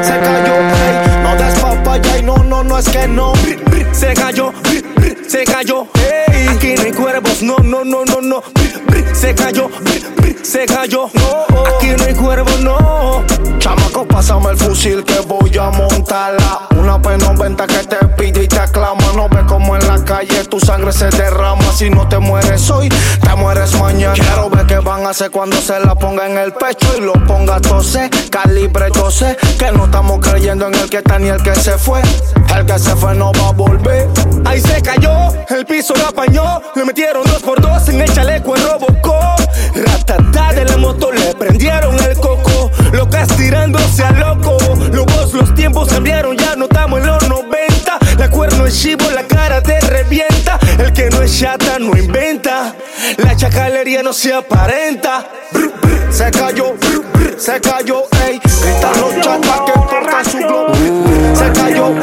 se 0.02 0.20
cayó, 0.20 0.54
ey. 0.54 1.22
No 1.22 1.36
des 1.36 1.58
papaya 1.58 2.18
y 2.18 2.22
no, 2.22 2.36
no, 2.36 2.62
no 2.62 2.78
es 2.78 2.88
que 2.88 3.08
no. 3.08 3.32
Se 3.92 4.14
cayó, 4.14 4.52
se 5.26 5.44
cayó. 5.44 5.86
ey. 5.94 6.48
Aquí 6.48 6.74
no 6.76 6.82
hay 6.82 6.92
cuervos, 6.92 7.42
no, 7.42 7.56
no, 7.58 7.84
no, 7.84 8.04
no, 8.04 8.20
no. 8.20 8.42
Se 9.14 9.34
cayó, 9.34 9.68
se 10.42 10.66
cayó. 10.66 11.06
Aquí 11.06 11.88
no 11.96 12.04
hay 12.04 12.14
cuervos, 12.14 12.60
no. 12.60 13.37
Pásame 14.18 14.50
el 14.50 14.56
fusil 14.56 15.04
que 15.04 15.20
voy 15.20 15.56
a 15.58 15.70
montarla. 15.70 16.66
Una 16.76 17.00
P90 17.00 17.66
que 17.66 17.86
te 17.86 18.04
pide 18.16 18.42
y 18.42 18.48
te 18.48 18.58
aclama. 18.58 19.12
No 19.14 19.28
ves 19.28 19.44
como 19.44 19.76
en 19.76 19.86
la 19.86 20.04
calle 20.04 20.44
tu 20.46 20.58
sangre 20.58 20.92
se 20.92 21.08
derrama. 21.10 21.62
Si 21.70 21.88
no 21.88 22.08
te 22.08 22.18
mueres 22.18 22.68
hoy, 22.68 22.88
te 22.88 23.34
mueres 23.36 23.78
mañana. 23.78 24.14
Quiero 24.14 24.50
ver 24.50 24.66
qué 24.66 24.80
van 24.80 25.06
a 25.06 25.10
hacer 25.10 25.30
cuando 25.30 25.56
se 25.58 25.78
la 25.78 25.94
ponga 25.94 26.26
en 26.26 26.36
el 26.36 26.52
pecho 26.52 26.96
y 26.98 27.00
lo 27.00 27.12
ponga 27.26 27.54
a 27.54 27.60
toser. 27.60 28.10
Calibre 28.28 28.88
12, 28.92 29.36
que 29.56 29.70
no 29.70 29.84
estamos 29.84 30.18
creyendo 30.18 30.66
en 30.66 30.74
el 30.74 30.90
que 30.90 30.96
está 30.96 31.20
ni 31.20 31.28
el 31.28 31.40
que 31.40 31.54
se 31.54 31.78
fue. 31.78 32.02
El 32.56 32.66
que 32.66 32.76
se 32.76 32.96
fue 32.96 33.14
no 33.14 33.30
va 33.34 33.50
a 33.50 33.52
volver. 33.52 34.08
Ahí 34.44 34.60
se 34.60 34.82
cayó, 34.82 35.28
el 35.48 35.64
piso 35.64 35.94
lo 35.94 36.08
apañó. 36.08 36.60
Le 36.74 36.84
metieron 36.84 37.22
dos 37.22 37.40
por 37.40 37.60
dos 37.60 37.88
en 37.88 38.00
el 38.00 38.12
chaleco 38.12 38.56
en 38.56 38.64
Robocop. 38.64 39.37
Ratata 39.74 40.52
de 40.52 40.64
la 40.64 40.76
moto 40.76 41.10
le 41.12 41.34
prendieron 41.34 41.96
el 42.04 42.16
coco. 42.16 42.70
Locas 42.92 43.28
tirándose 43.36 44.02
a 44.02 44.12
loco. 44.12 44.56
Locos 44.92 45.32
los 45.34 45.54
tiempos 45.54 45.88
cambiaron, 45.88 46.36
ya 46.36 46.56
no 46.56 46.64
estamos 46.64 47.00
en 47.00 47.06
los 47.06 47.28
90. 47.28 47.98
La 48.18 48.30
cuerno 48.30 48.66
es 48.66 48.80
chivo, 48.80 49.08
la 49.10 49.22
cara 49.24 49.62
te 49.62 49.80
revienta. 49.80 50.58
El 50.78 50.92
que 50.92 51.10
no 51.10 51.22
es 51.22 51.38
chata 51.38 51.78
no 51.78 51.96
inventa. 51.96 52.74
La 53.18 53.36
chacalería 53.36 54.02
no 54.02 54.12
se 54.12 54.34
aparenta. 54.34 55.28
Se 56.10 56.30
cayó, 56.30 56.74
se 57.36 57.60
cayó, 57.60 58.02
ey. 58.26 58.40
Gritan 58.42 59.00
los 59.00 59.20
chatas 59.20 59.60
que 59.66 59.72
portan 59.72 60.24
su 60.24 60.38
globo. 60.38 60.74
Se 61.34 61.52
cayó, 61.52 61.94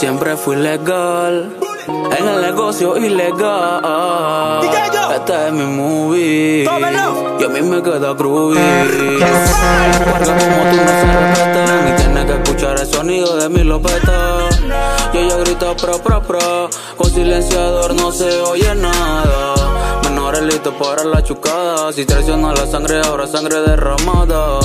Siempre 0.05 0.37
fui 0.37 0.55
legal. 0.55 1.57
En 1.87 2.27
el 2.27 2.39
negocio 2.39 2.95
ilegal. 2.95 4.61
Esta 5.15 5.47
es 5.47 5.53
mi 5.53 5.65
movie. 5.65 6.63
Y 6.63 7.43
a 7.43 7.49
mí 7.49 7.61
me 7.63 7.81
queda 7.81 8.13
groovy. 8.13 8.55
Porque 10.11 10.29
como 10.29 10.61
tú 10.69 10.77
no 10.77 10.91
se 10.91 11.05
respetan. 11.11 11.87
Y 11.87 11.91
tienes 11.95 12.25
que 12.25 12.33
escuchar 12.33 12.79
el 12.79 12.85
sonido 12.85 13.35
de 13.37 13.49
mi 13.49 13.63
lopeta. 13.63 14.47
Y 15.11 15.17
ella 15.17 15.37
grita 15.37 15.75
pro 15.75 15.97
pro 15.97 16.21
pro. 16.21 16.69
Con 16.97 17.09
silenciador 17.09 17.95
no 17.95 18.11
se 18.11 18.41
oye 18.41 18.75
nada. 18.75 19.55
Menores 20.03 20.43
listos 20.43 20.75
para 20.75 21.03
la 21.03 21.23
chucada. 21.23 21.91
Si 21.91 22.05
traiciona 22.05 22.53
la 22.53 22.67
sangre, 22.67 23.01
ahora 23.03 23.25
sangre 23.25 23.59
derramada. 23.61 24.59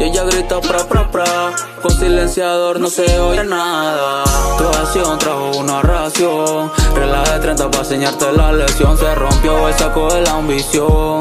Y 0.00 0.04
ella 0.04 0.24
grita 0.24 0.62
pra 0.62 0.82
pra 0.88 1.10
pra. 1.10 1.52
Con 1.82 1.90
silenciador 1.90 2.80
no 2.80 2.88
se 2.88 3.20
oye 3.20 3.44
nada. 3.44 4.24
Tu 4.56 4.66
acción 4.66 5.18
trajo 5.18 5.50
una 5.58 5.82
ración. 5.82 6.72
Regla 6.94 7.22
de 7.22 7.38
30 7.38 7.70
para 7.70 7.82
enseñarte 7.82 8.32
la 8.32 8.50
lección. 8.50 8.96
Se 8.96 9.14
rompió 9.14 9.68
el 9.68 9.74
saco 9.74 10.08
de 10.08 10.22
la 10.22 10.32
ambición. 10.32 11.18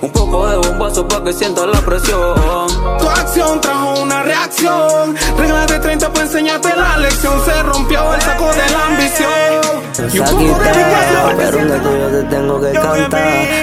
Un 0.00 0.10
poco 0.10 0.46
de 0.48 0.56
bombazo 0.56 1.06
pa' 1.06 1.22
que 1.22 1.34
sienta 1.34 1.66
la 1.66 1.80
presión. 1.82 2.68
Tu 2.98 3.06
acción 3.06 3.60
trajo 3.60 4.00
una 4.00 4.22
reacción. 4.22 5.14
Regla 5.36 5.66
de 5.66 5.78
30 5.78 6.10
para 6.10 6.24
enseñarte 6.24 6.74
la 6.74 6.96
lección. 6.96 7.38
Se 7.44 7.62
rompió 7.62 8.14
el 8.14 8.20
saco 8.22 8.46
de 8.46 8.70
la 8.70 8.86
ambición. 8.86 9.41
De 10.02 10.18
educación. 10.18 11.36
Pero 11.36 11.58
un 11.58 11.68
gato 11.68 11.96
yo 11.96 12.08
te 12.08 12.22
tengo 12.24 12.60
que 12.60 12.72
cantar. 12.72 13.10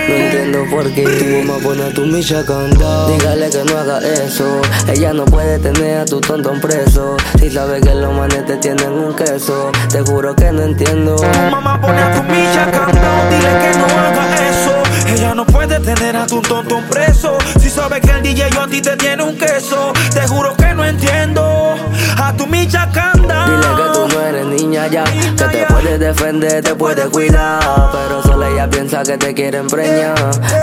No 0.07 0.15
entiendo 0.15 0.65
por 0.71 0.93
qué 0.93 1.03
tu 1.03 1.25
mamá 1.47 1.59
pone 1.61 1.83
a 1.83 1.93
tu 1.93 2.01
micha 2.05 2.39
a 2.39 2.45
cantar. 2.45 3.07
Dígale 3.07 3.49
que 3.49 3.63
no 3.65 3.77
haga 3.77 3.99
eso. 3.99 4.61
Ella 4.87 5.13
no 5.13 5.25
puede 5.25 5.59
tener 5.59 5.99
a 5.99 6.05
tu 6.05 6.21
tontón 6.21 6.61
preso. 6.61 7.17
Si 7.39 7.49
sabe 7.49 7.81
que 7.81 7.93
los 7.93 8.13
manes 8.13 8.45
te 8.45 8.55
tienen 8.57 8.91
un 8.91 9.13
queso. 9.15 9.71
Te 9.89 10.01
juro 10.01 10.33
que 10.35 10.51
no 10.51 10.61
entiendo. 10.63 11.15
Tu 11.17 11.51
mamá 11.51 11.79
pone 11.81 11.99
a 11.99 12.13
tu 12.13 12.23
micha 12.23 12.63
a 12.63 12.71
cantar. 12.71 13.29
Dile 13.29 13.49
que 13.59 13.77
no 13.77 13.85
haga 13.85 14.49
eso. 14.49 14.78
Ella 15.13 15.33
no 15.33 15.45
puede 15.45 15.79
tener 15.79 16.15
a 16.15 16.27
tu 16.27 16.41
tonto 16.41 16.79
preso. 16.89 17.37
Si 17.59 17.69
sabe 17.69 17.99
que 17.99 18.11
el 18.11 18.21
DJ 18.21 18.49
yo 18.51 18.61
a 18.61 18.67
ti 18.67 18.81
te 18.81 18.95
tiene 18.95 19.23
un 19.23 19.37
queso. 19.37 19.91
Te 20.13 20.27
juro 20.27 20.55
que 20.55 20.73
no 20.73 20.85
entiendo. 20.85 21.75
A 22.17 22.33
tu 22.33 22.45
micha 22.45 22.89
canta. 22.91 23.45
Dile 23.45 23.67
que 23.75 23.93
tú 23.93 24.07
no 24.07 24.21
eres 24.21 24.45
niña 24.45 24.87
ya. 24.87 25.03
Que 25.05 25.45
te 25.45 25.65
puedes 25.65 25.99
defender, 25.99 26.63
te 26.63 26.75
puedes 26.75 27.07
cuidar. 27.07 27.59
Pero 27.91 28.21
solo 28.23 28.45
ella 28.45 28.69
piensa 28.69 29.03
que 29.03 29.17
te 29.17 29.33
quiere 29.33 29.57
empreñar. 29.57 30.15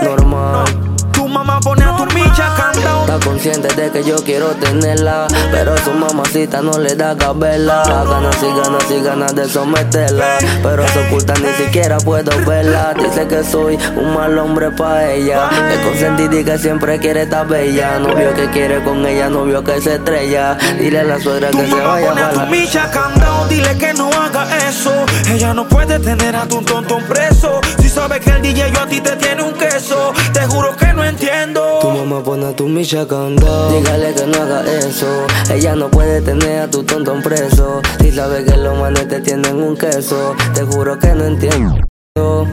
Normal. 0.03 0.65
Tu 1.11 1.27
mamá 1.27 1.59
pone 1.59 1.83
a 1.83 1.95
tu 1.97 2.06
micha 2.17 2.55
canta. 2.55 3.01
Está 3.01 3.19
consciente 3.23 3.67
de 3.75 3.91
que 3.91 4.03
yo 4.03 4.15
quiero 4.23 4.47
tenerla. 4.55 5.27
Pero 5.51 5.77
su 5.77 5.91
mamacita 5.91 6.61
no 6.61 6.77
le 6.77 6.95
da 6.95 7.15
cabela. 7.17 7.83
Ganas 7.85 8.37
y 8.41 8.47
ganas 8.47 8.91
y 8.91 9.03
ganas 9.03 9.35
de 9.35 9.47
someterla. 9.47 10.37
Pero 10.61 10.87
se 10.87 10.99
oculta, 10.99 11.33
ni 11.35 11.65
siquiera 11.65 11.97
puedo 11.97 12.31
verla. 12.45 12.93
Dice 12.97 13.27
que 13.27 13.43
soy 13.43 13.77
un 13.95 14.13
mal 14.13 14.37
hombre 14.37 14.71
pa' 14.71 15.05
ella. 15.05 15.49
Es 15.71 15.79
consentida 15.79 16.39
y 16.39 16.43
que 16.43 16.57
siempre 16.57 16.99
quiere 16.99 17.23
estar 17.23 17.47
bella. 17.47 17.99
Novio 17.99 18.33
que 18.33 18.49
quiere 18.49 18.83
con 18.83 19.05
ella, 19.05 19.29
novio 19.29 19.63
que 19.63 19.81
se 19.81 19.95
estrella. 19.95 20.57
Dile 20.79 20.99
a 20.99 21.03
la 21.03 21.19
suegra 21.19 21.49
que 21.51 21.67
se 21.67 21.75
vaya 21.75 22.13
para 22.13 22.31
la. 22.33 22.45
micha 22.45 22.89
candado, 22.91 23.47
dile 23.47 23.77
que 23.77 23.93
no 23.93 24.09
haga 24.09 24.47
eso. 24.67 24.93
Ella 25.31 25.53
no 25.53 25.67
puede 25.67 25.99
tener 25.99 26.35
a 26.35 26.45
tu 26.47 26.61
tonto 26.61 26.97
preso. 27.07 27.61
Si 27.79 27.89
sabe 27.89 28.19
que 28.19 28.31
el 28.31 28.41
DJ 28.41 28.71
yo 28.71 28.81
a 28.81 28.87
ti 28.87 29.01
te 29.01 29.15
tiene 29.15 29.43
un 29.43 29.53
queso. 29.53 30.13
Te 30.33 30.41
juro 30.47 30.75
que 30.75 30.93
no 30.93 31.03
entiendo. 31.03 31.79
Mamá 32.07 32.23
pone 32.23 32.45
a 32.45 32.55
tu 32.55 32.69
micha 32.69 33.05
candado. 33.05 33.69
Dígale 33.69 34.13
que 34.13 34.25
no 34.27 34.41
haga 34.41 34.63
eso. 34.79 35.27
Ella 35.51 35.75
no 35.75 35.91
puede 35.91 36.21
tener 36.21 36.61
a 36.61 36.71
tu 36.71 36.81
tontón 36.83 37.21
preso. 37.21 37.81
Si 37.99 38.13
sabe 38.13 38.45
que 38.45 38.55
los 38.55 38.79
manes 38.79 39.09
te 39.09 39.19
tienen 39.19 39.61
un 39.61 39.75
queso. 39.75 40.33
Te 40.53 40.63
juro 40.63 40.97
que 40.97 41.13
no 41.13 41.25
entiendo. 41.25 41.75
No 42.15 42.45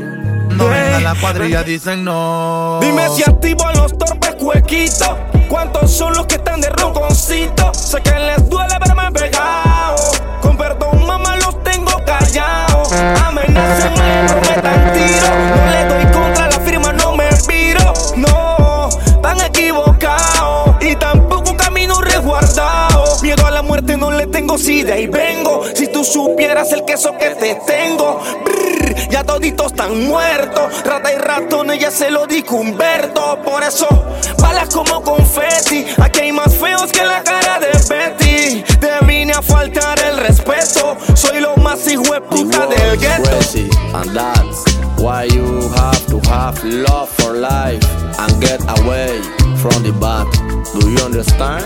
venga 0.58 0.98
la 0.98 1.14
cuadrilla, 1.14 1.62
dicen 1.62 2.02
no. 2.02 2.80
Dime 2.82 3.08
si 3.10 3.22
activo 3.22 3.64
a 3.64 3.74
los 3.74 3.96
torpes 3.96 4.34
cuequitos. 4.40 5.10
¿Cuántos 5.48 5.88
son 5.88 6.14
los 6.14 6.26
que 6.26 6.34
están 6.34 6.60
de 6.60 6.70
ronconcito? 6.70 7.72
Sé 7.74 8.00
que 8.02 8.10
les 8.10 8.48
duele 8.48 8.74
verme 8.84 9.12
pegado. 9.12 9.94
Con 10.42 10.56
perdón, 10.56 11.06
mamá, 11.06 11.36
los 11.36 11.62
tengo 11.62 11.92
callados. 12.04 12.92
Amenazan, 12.92 13.92
me 13.92 14.28
prometan 14.28 14.92
tiro. 14.94 15.63
Tengo, 24.34 24.58
si 24.58 24.82
de 24.82 24.92
ahí 24.92 25.06
vengo. 25.06 25.62
Si 25.74 25.86
tú 25.86 26.02
supieras 26.02 26.72
el 26.72 26.84
queso 26.84 27.16
que 27.16 27.30
te 27.36 27.54
tengo. 27.66 28.20
Brr, 28.44 29.08
ya 29.08 29.22
toditos 29.22 29.68
están 29.68 30.06
muertos. 30.06 30.82
Rata 30.84 31.12
y 31.12 31.18
ratón, 31.18 31.70
ya 31.78 31.92
se 31.92 32.10
lo 32.10 32.26
dijo 32.26 32.56
Humberto. 32.56 33.38
Por 33.44 33.62
eso, 33.62 33.86
balas 34.38 34.74
como 34.74 35.02
confeti. 35.02 35.86
Aquí 36.02 36.20
hay 36.20 36.32
más 36.32 36.52
feos 36.52 36.90
que 36.90 37.04
la 37.04 37.22
cara 37.22 37.60
de 37.60 37.70
Betty. 37.88 38.64
Te 38.80 39.06
vine 39.06 39.34
a 39.34 39.40
faltar 39.40 40.00
el 40.00 40.16
respeto. 40.16 40.96
Soy 41.14 41.40
lo 41.40 41.54
más 41.58 41.86
hijo 41.86 42.12
de 42.12 42.20
puta 42.20 42.66
del 42.66 42.98
gueto. 42.98 43.30
And 43.94 44.10
that's 44.12 44.64
why 44.98 45.26
you 45.26 45.70
have 45.76 46.04
to 46.08 46.18
have 46.28 46.58
love 46.64 47.08
for 47.08 47.34
life 47.34 47.84
and 48.18 48.42
get 48.42 48.60
away 48.80 49.22
from 49.58 49.84
the 49.84 49.92
bad. 50.00 50.26
Do 50.72 50.90
you 50.90 51.04
understand? 51.04 51.64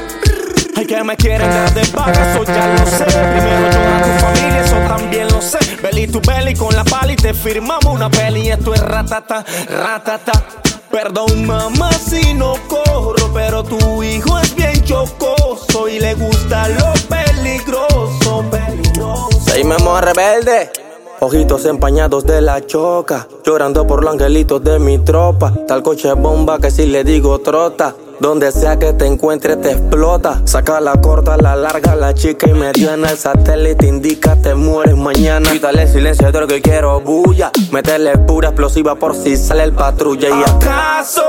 Hay 0.78 0.86
que 0.86 1.02
me 1.02 1.16
quieren 1.16 1.50
dar 1.50 1.74
de 1.74 1.82
vaca, 1.90 2.32
eso 2.32 2.44
ya 2.44 2.68
lo 2.68 2.86
sé. 2.86 3.04
Primero 3.04 3.68
yo 3.72 3.80
a 3.80 4.00
tu 4.00 4.24
familia, 4.24 4.64
eso 4.64 4.76
también 4.86 5.26
lo 5.26 5.42
sé. 5.42 5.58
Belly 5.82 6.06
to 6.06 6.20
belly 6.20 6.54
con 6.54 6.72
la 6.72 6.84
pali, 6.84 7.16
te 7.16 7.34
firmamos 7.34 7.86
una 7.86 8.08
peli. 8.08 8.48
Esto 8.48 8.72
es 8.72 8.80
ratata, 8.80 9.44
ratata. 9.68 10.44
Perdón, 10.88 11.46
mamá, 11.46 11.90
si 11.94 12.32
no 12.32 12.54
corro, 12.68 13.28
pero 13.34 13.64
tu 13.64 14.04
hijo 14.04 14.38
es 14.38 14.54
bien 14.54 14.84
chocoso 14.84 15.88
y 15.88 15.98
le 15.98 16.14
gusta 16.14 16.68
lo 16.68 16.92
peligroso, 17.08 18.44
peligroso. 18.48 19.40
Seguimos 19.46 20.00
rebelde. 20.00 20.70
Ojitos 21.18 21.64
empañados 21.64 22.24
de 22.24 22.40
la 22.40 22.64
choca, 22.64 23.26
llorando 23.44 23.84
por 23.84 24.04
los 24.04 24.12
angelitos 24.12 24.62
de 24.62 24.78
mi 24.78 25.00
tropa. 25.00 25.52
Tal 25.66 25.82
coche 25.82 26.12
bomba 26.12 26.60
que 26.60 26.70
si 26.70 26.86
le 26.86 27.02
digo 27.02 27.40
trota. 27.40 27.96
Donde 28.20 28.50
sea 28.50 28.78
que 28.78 28.92
te 28.92 29.07
encuentre 29.07 29.57
te 29.57 29.70
explota. 29.70 30.42
Saca 30.44 30.81
la 30.81 31.00
corta, 31.00 31.37
la 31.37 31.54
larga, 31.54 31.94
la 31.94 32.14
chica 32.14 32.48
y 32.48 32.52
mediana. 32.52 33.11
El 33.11 33.18
satélite 33.18 33.87
indica 33.87 34.35
te 34.35 34.54
mueres 34.57 34.96
mañana. 34.96 35.52
Quítale 35.52 35.87
silencio 35.87 36.33
de 36.33 36.40
lo 36.40 36.46
que 36.48 36.61
quiero 36.61 37.00
bulla. 37.00 37.52
Métele 37.70 38.18
pura 38.18 38.48
explosiva 38.48 38.96
por 38.96 39.14
si 39.14 39.37
sale 39.37 39.62
el 39.62 39.72
patrulla 39.72 40.31
y 40.31 40.42
¿Acaso? 40.42 41.22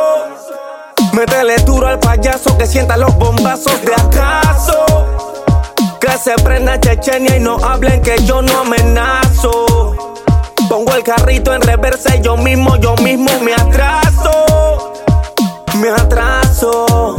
Métele 1.13 1.58
duro 1.58 1.88
al 1.88 1.99
payaso 1.99 2.58
que 2.58 2.65
sienta 2.65 2.97
los 2.97 3.15
bombazos 3.17 3.80
de 3.84 3.93
acaso. 3.93 4.86
Que 5.99 6.12
se 6.17 6.34
prenda 6.43 6.80
Chechenia 6.80 7.38
y 7.38 7.39
no 7.39 7.58
hablen 7.58 8.02
que 8.02 8.15
yo 8.23 8.41
no 8.41 8.62
amenazo. 8.62 9.95
Pongo 10.67 10.95
el 10.95 11.04
carrito 11.04 11.54
en 11.54 11.62
reversa 11.62 12.15
y 12.15 12.21
yo 12.21 12.36
mismo, 12.36 12.78
yo 12.78 12.95
mismo 12.95 13.30
me 13.41 13.54
atraso. 13.54 14.88
Me 15.77 15.89
atraso. 15.89 17.17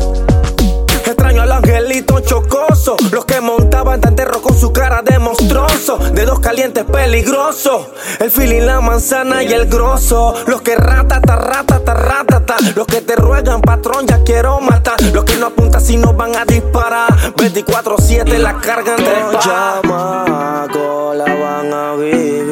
Extraño 1.06 1.42
al 1.42 1.52
angelito 1.52 2.20
chocoso. 2.20 2.96
Los 3.10 3.24
que 3.24 3.40
montaban 3.40 4.00
tan 4.00 4.14
terror 4.14 4.40
con 4.42 4.56
su 4.58 4.72
cara 4.72 5.02
de 5.02 5.18
monstruoso. 5.18 5.98
Dedos 6.12 6.40
calientes 6.40 6.84
peligrosos. 6.84 7.88
El 8.18 8.30
feeling, 8.30 8.62
la 8.62 8.80
manzana 8.80 9.42
y 9.42 9.52
el 9.52 9.66
grosso. 9.66 10.34
Los 10.46 10.62
que 10.62 10.76
ratata, 10.76 11.36
ratata, 11.36 11.94
ratata. 11.94 12.56
Los 12.74 12.86
que 12.86 13.00
te 13.00 13.16
ruegan, 13.16 13.60
patrón, 13.60 14.06
ya 14.06 14.22
quiero 14.24 14.60
matar. 14.60 15.00
Los 15.12 15.24
que 15.24 15.36
no 15.36 15.46
apuntan 15.46 15.80
si 15.80 15.96
no 15.96 16.12
van 16.12 16.36
a 16.36 16.44
disparar. 16.44 17.10
24-7 17.36 18.38
la 18.38 18.58
cargan 18.58 18.96
de 18.96 19.38
chamacos 19.38 21.16
la 21.16 21.34
van 21.34 21.72
a 21.72 21.94
vivir. 21.96 22.49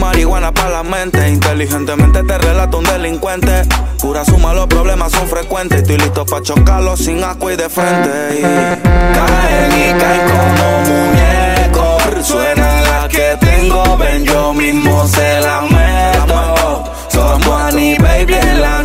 Marihuana 0.00 0.52
para 0.52 0.70
la 0.70 0.82
mente. 0.82 1.28
Inteligentemente 1.28 2.22
te 2.24 2.38
relato 2.38 2.78
un 2.78 2.84
delincuente. 2.84 3.62
Pura 4.00 4.24
suma, 4.24 4.54
los 4.54 4.66
problemas 4.66 5.12
son 5.12 5.28
frecuentes. 5.28 5.82
Estoy 5.82 5.98
listo 5.98 6.24
para 6.24 6.42
chocarlos 6.42 7.00
sin 7.00 7.22
asco 7.22 7.50
y 7.50 7.56
de 7.56 7.68
frente. 7.68 8.10
Y 8.38 8.42
caen 8.42 9.72
y 9.72 10.00
caen 10.00 10.22
como 10.30 10.80
muñecos. 10.90 12.26
Suena 12.26 12.80
la 12.82 13.08
que 13.08 13.36
tengo, 13.40 13.96
ven, 13.98 14.24
yo 14.24 14.52
mismo 14.54 15.06
se 15.06 15.40
la 15.40 15.62
meto. 15.62 16.84
Somos 17.08 17.62
Annie, 17.62 17.96
baby, 17.98 18.34
en 18.34 18.60
la 18.60 18.82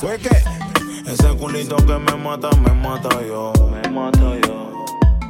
Fue 0.00 0.18
que 0.18 0.28
ese 1.10 1.28
culito 1.38 1.76
que 1.76 1.98
me 1.98 2.16
mata, 2.22 2.50
me 2.56 2.70
mata 2.74 3.08
yo. 3.26 3.50
Me 3.70 3.88
mata 3.90 4.38
yo. 4.46 4.84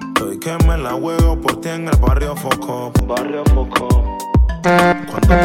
Estoy 0.09 0.41
que 0.41 0.57
me 0.67 0.77
la 0.77 0.91
juego 0.91 1.41
por 1.41 1.61
ti 1.61 1.69
en 1.69 1.87
el 1.87 1.97
barrio 1.99 2.35
Foco. 2.35 2.91
Barrio 3.07 3.45
Foco. 3.55 4.19
Cuando 4.63 5.29
te 5.29 5.37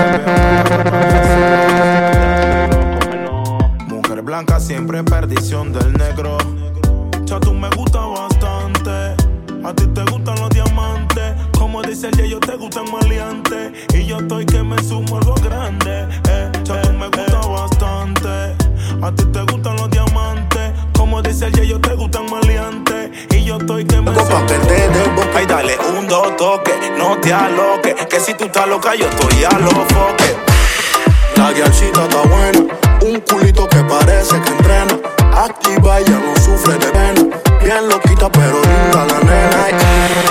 veo, 3.05 3.60
Mujer 3.89 4.23
blanca, 4.23 4.60
siempre 4.60 5.03
perdición 5.03 5.71
del 5.71 5.93
negro. 5.93 6.39
Ya 7.25 7.39
tú 7.39 7.53
me 7.53 7.69
gusta 7.75 7.99
bastante. 7.99 9.15
A 9.63 9.73
ti 9.75 9.86
te 9.93 10.03
gustan 10.05 10.39
los 10.39 10.49
diamantes. 10.49 11.36
Como 11.60 11.84
dice 11.84 12.07
el 12.07 12.27
yo 12.27 12.39
te 12.39 12.55
gustan 12.55 12.91
maleantes. 12.91 13.71
Y 13.93 14.07
yo 14.07 14.17
estoy 14.17 14.47
que 14.47 14.63
me 14.63 14.81
sumo 14.81 15.17
algo 15.17 15.36
grande. 15.36 16.07
Eh, 16.27 16.51
ya 16.63 16.81
tú 16.81 16.91
me 16.93 17.05
gusta 17.05 17.39
bastante. 17.47 18.61
A 19.03 19.11
ti 19.11 19.25
te 19.25 19.41
gustan 19.51 19.75
los 19.77 19.89
diamantes. 19.89 20.71
Como 20.95 21.21
dice 21.23 21.47
el 21.47 21.67
yo 21.67 21.81
te 21.81 21.95
gustan 21.95 22.29
maleantes. 22.29 23.09
Y 23.31 23.45
yo 23.45 23.57
estoy 23.57 23.83
que 23.83 23.99
me 23.99 24.11
Pa' 24.11 24.45
que 24.45 24.53
te 24.53 25.09
boca 25.15 25.41
y 25.41 25.45
dale 25.47 25.75
un 25.97 26.07
dos 26.07 26.37
toque, 26.37 26.71
no 26.97 27.17
te 27.17 27.33
aloques, 27.33 27.95
que 28.05 28.19
si 28.19 28.33
tú 28.35 28.45
estás 28.45 28.67
loca 28.67 28.93
yo 28.95 29.07
estoy 29.07 29.43
a 29.43 29.57
los 29.57 29.73
foques. 29.73 30.35
La 31.35 31.51
guiachita 31.51 32.03
está 32.03 32.21
buena, 32.21 32.59
Un 33.01 33.19
culito 33.21 33.67
que 33.67 33.83
parece 33.83 34.39
que 34.41 34.49
entrena. 34.49 34.99
Activa 35.35 36.01
y 36.01 36.03
ya 36.05 36.19
no 36.19 36.35
sufre 36.35 36.73
de 36.73 36.87
pena. 36.87 37.37
Bien 37.63 37.89
loquita, 37.89 38.31
pero 38.31 38.61
linda 38.61 39.05
la 39.07 39.19
nena. 39.19 40.31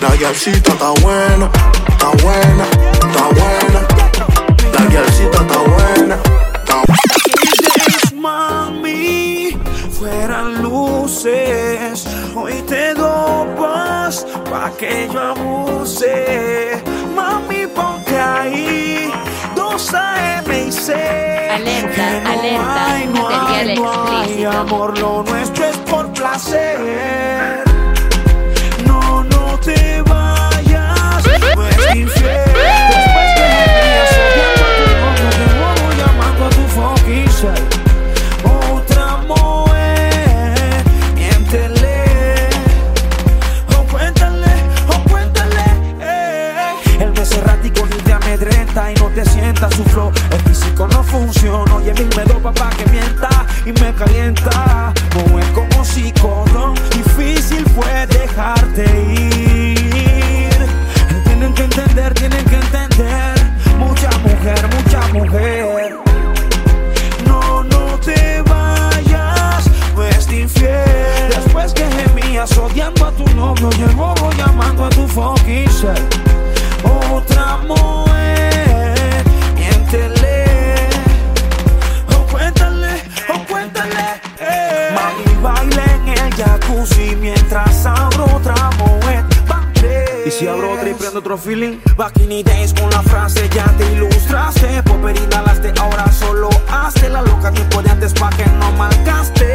La 0.00 0.14
guialcita 0.14 0.72
está 0.72 0.90
buena, 1.02 1.50
está 1.88 2.08
buena, 2.22 2.64
está 2.92 3.24
buena. 3.34 3.80
La 4.72 4.86
guialcita 4.86 5.40
está 5.40 5.58
buena, 5.58 6.14
está 6.54 6.82
Days, 7.74 8.14
mami, 8.14 9.58
fueran 9.90 10.62
luces. 10.62 12.06
Hoy 12.36 12.62
te 12.68 12.94
dopas 12.94 14.24
pa' 14.48 14.70
que 14.78 15.08
yo 15.12 15.20
abuse. 15.20 16.80
Mami, 17.16 17.66
ponte 17.66 18.16
ahí, 18.16 19.10
dos 19.56 19.92
AM 19.92 20.68
y 20.68 20.70
C. 20.70 20.94
Alerta, 21.50 22.20
no 22.20 22.30
alerta, 22.30 22.94
hay, 22.94 23.06
no 23.06 23.28
hay, 23.28 23.74
no 23.74 23.90
hay 23.90 24.18
explícito. 24.20 24.50
amor, 24.52 24.96
lo 24.98 25.24
nuestro 25.24 25.64
es 25.64 25.76
por 25.78 26.12
placer. 26.12 27.67
Su 49.66 49.84
flow. 49.84 50.12
El 50.30 50.40
físico 50.40 50.86
no 50.88 51.02
funciona, 51.02 51.74
oye, 51.74 51.92
mil 51.94 52.08
me 52.16 52.24
dopa 52.24 52.52
pa' 52.52 52.70
que 52.70 52.86
mienta 52.90 53.46
y 53.64 53.72
me 53.72 53.92
calienta. 53.94 54.92
No 55.14 55.38
es 55.38 55.46
como 55.46 55.84
psicólogo, 55.84 56.74
difícil 56.92 57.64
fue 57.74 58.06
dejarte 58.06 58.84
ir. 59.02 59.07
A 73.68 73.70
tu 73.70 73.76
novio 73.76 73.78
y 73.78 73.82
el 73.82 73.96
bobo 73.96 74.30
llamando 74.36 74.84
a 74.84 74.90
tu 74.90 75.06
fucking. 75.08 75.68
Otra 77.10 77.56
mujer, 77.66 79.24
miéntele. 79.54 80.44
O 82.14 82.26
cuéntale, 82.30 83.02
o 83.28 83.44
cuéntale. 83.46 84.20
eh. 84.40 84.90
Mami 84.94 85.42
baila 85.42 85.84
en 85.84 86.08
el 86.08 86.34
jacuzzi 86.34 87.16
mientras 87.16 87.86
abro 87.86 88.24
otra 88.36 88.70
mujer. 88.78 89.24
Y 90.26 90.30
si 90.30 90.46
abro 90.46 90.72
otra 90.72 90.90
y 90.90 90.94
prendo 90.94 91.20
otro 91.20 91.38
feeling 91.38 91.78
Back 91.96 92.18
in 92.18 92.28
the 92.28 92.42
days 92.42 92.74
con 92.74 92.90
la 92.90 93.00
frase 93.02 93.48
ya 93.48 93.64
te 93.78 93.90
ilustraste 93.92 94.82
Popper 94.82 95.16
inhalaste, 95.16 95.72
ahora 95.80 96.10
solo 96.12 96.50
hazte 96.70 97.08
La 97.08 97.22
loca 97.22 97.50
tiempo 97.50 97.80
de 97.80 97.88
antes 97.90 98.12
pa' 98.12 98.28
que 98.30 98.44
no 98.44 98.70
malgastes 98.72 99.46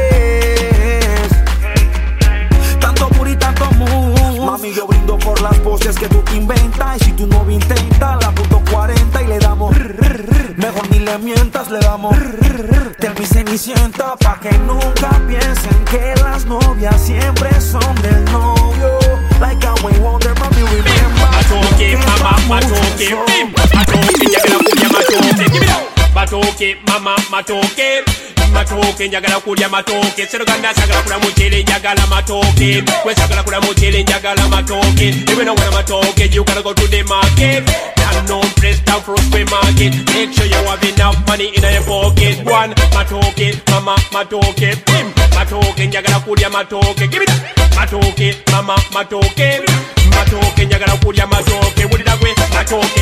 Tanto 2.80 3.08
puri, 3.10 3.36
yo 4.74 4.88
brindo 4.88 5.18
por 5.18 5.40
las 5.42 5.58
poses 5.60 5.96
que 5.98 6.08
tú 6.08 6.22
te 6.24 6.36
inventas 6.36 7.02
Y 7.02 7.06
si 7.06 7.12
tu 7.14 7.28
novio 7.28 7.52
intenta, 7.52 8.18
la 8.22 8.32
punto 8.32 8.62
40 8.72 9.22
y 9.22 9.28
le 9.28 9.40
damos 9.40 9.76
Mejor 10.56 10.90
ni 10.92 11.00
le 11.00 11.18
mientas, 11.20 11.70
le 11.70 11.80
damos 11.80 12.18
Tell 13.00 13.14
me 13.20 13.26
cenicienta 13.26 14.16
pa' 14.16 14.40
que 14.40 14.52
nunca 14.60 15.10
piensen 15.28 15.86
que 15.86 16.14
las 16.22 16.46
novias 16.46 17.00
siempre 17.02 17.50
son 17.62 17.96
del 18.02 18.24
novio 18.26 19.00
Like 19.40 19.66
a 19.66 19.74
way 19.84 19.98
wonder, 20.00 20.34
mami, 20.40 20.62
remember 20.62 21.24
Matoke, 21.34 21.98
mama, 21.98 22.38
matoke, 22.48 22.98
bim. 23.28 23.54
Matoke, 23.74 24.26
njagala 24.26 24.64
kulya 24.64 24.90
matoke. 24.90 25.52
Give 25.52 25.64
it 25.64 25.70
up. 25.70 26.16
Matoke, 26.16 26.78
mama, 26.88 27.16
matoke. 27.30 28.33
matooke 28.54 29.08
njagala 29.08 29.40
kulya 29.40 29.70
matooke 29.70 30.26
seroganda 30.28 30.74
sagala 30.74 31.02
kula 31.02 31.20
mucere 31.20 31.64
njagala 31.64 32.08
matooke 32.08 32.84
kwesagala 33.04 33.44
kula 33.44 33.62
mucere 33.62 34.04
njagala 34.04 34.48
matooke 34.48 35.08
ebenogona 35.32 35.72
matooke 35.72 36.30
you 36.34 36.44
gotta 36.44 36.62
go 36.62 36.74
to 36.74 36.88
the 36.88 37.04
market. 37.04 37.64
Unknown 38.14 38.46
place 38.62 38.80
down 38.86 39.02
from 39.02 39.18
square 39.18 39.46
market. 39.46 39.92
Make 40.14 40.34
sure 40.34 40.46
you 40.46 40.62
have 40.70 40.84
enough 40.84 41.18
money 41.28 41.48
in 41.56 41.64
your 41.64 41.84
pocket. 41.84 42.46
One 42.46 42.74
matooke 42.94 43.58
mama 43.72 43.96
matooke 44.14 44.76
pim 44.86 45.08
matooke 45.36 45.88
njagala 45.88 46.20
kulya 46.20 46.50
matooke 46.50 47.08
give 47.12 47.24
it 47.24 47.30
up 47.30 47.76
matooke 47.76 48.36
mama 48.52 48.76
matooke 48.94 49.62
matooke 50.16 50.66
njagala 50.66 50.96
kulya 51.04 51.28
matooke 51.28 51.86
wulira 51.86 52.16
gwe 52.18 52.36
matooke 52.54 53.02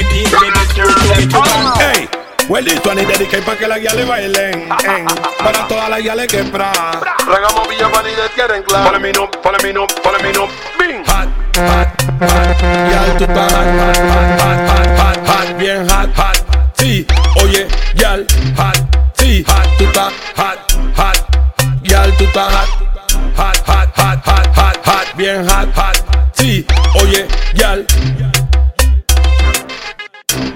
hey! 1.79 2.07
Well, 2.51 2.63
this 2.65 2.85
one 2.85 2.99
is 2.99 3.07
dedicated 3.07 3.45
para 3.45 3.57
que 3.57 3.67
las 3.67 3.79
guiales 3.79 4.07
bailen. 4.07 4.53
en. 4.53 5.05
Para 5.37 5.67
todas 5.67 5.89
las 5.89 6.01
guiales 6.01 6.27
que 6.27 6.43
pra. 6.43 6.71
Regamos 7.25 7.69
Villa 7.69 7.87
Vanilla, 7.87 8.27
quieren 8.35 8.63
claro. 8.63 8.85
Follow 8.85 8.99
me 8.99 9.13
no, 9.13 9.29
follow 9.41 9.59
me 9.63 9.73
no, 9.73 9.87
follow 10.03 10.19
me 10.21 10.33
no. 10.33 10.47
Bing. 10.77 11.03
Hot, 11.07 11.29
hot, 11.55 11.87
hot. 12.19 12.61
Yal, 12.91 13.17
tú 13.17 13.23
estás 13.23 13.53
hot, 13.53 13.65
hot, 13.79 13.97
hot, 14.11 14.39
hot, 14.41 14.59
hot, 14.69 14.99
hot, 14.99 15.27
hot. 15.27 15.57
Bien 15.57 15.89
hot, 15.89 16.09
hot. 16.17 16.37
Sí, 16.73 17.07
oye, 17.41 17.67
yal, 17.95 18.27
hot. 18.57 18.77
Sí, 19.13 19.45
hot, 19.47 19.77
tú 19.77 19.85
estás 19.85 20.13
hot, 20.35 20.59
hot. 20.97 21.17
Yal, 21.83 22.11
tú 22.17 22.25
estás 22.25 22.53
hot. 22.53 22.69
Hot, 23.37 23.57
hot, 23.65 23.89
hot, 23.95 24.25
hot, 24.25 24.47
hot, 24.57 24.85
hot. 24.85 25.15
Bien 25.15 25.47
hot, 25.47 25.69
hot. 25.73 25.97
Sí, 26.33 26.65
oye, 27.01 27.27
yal. 27.53 27.85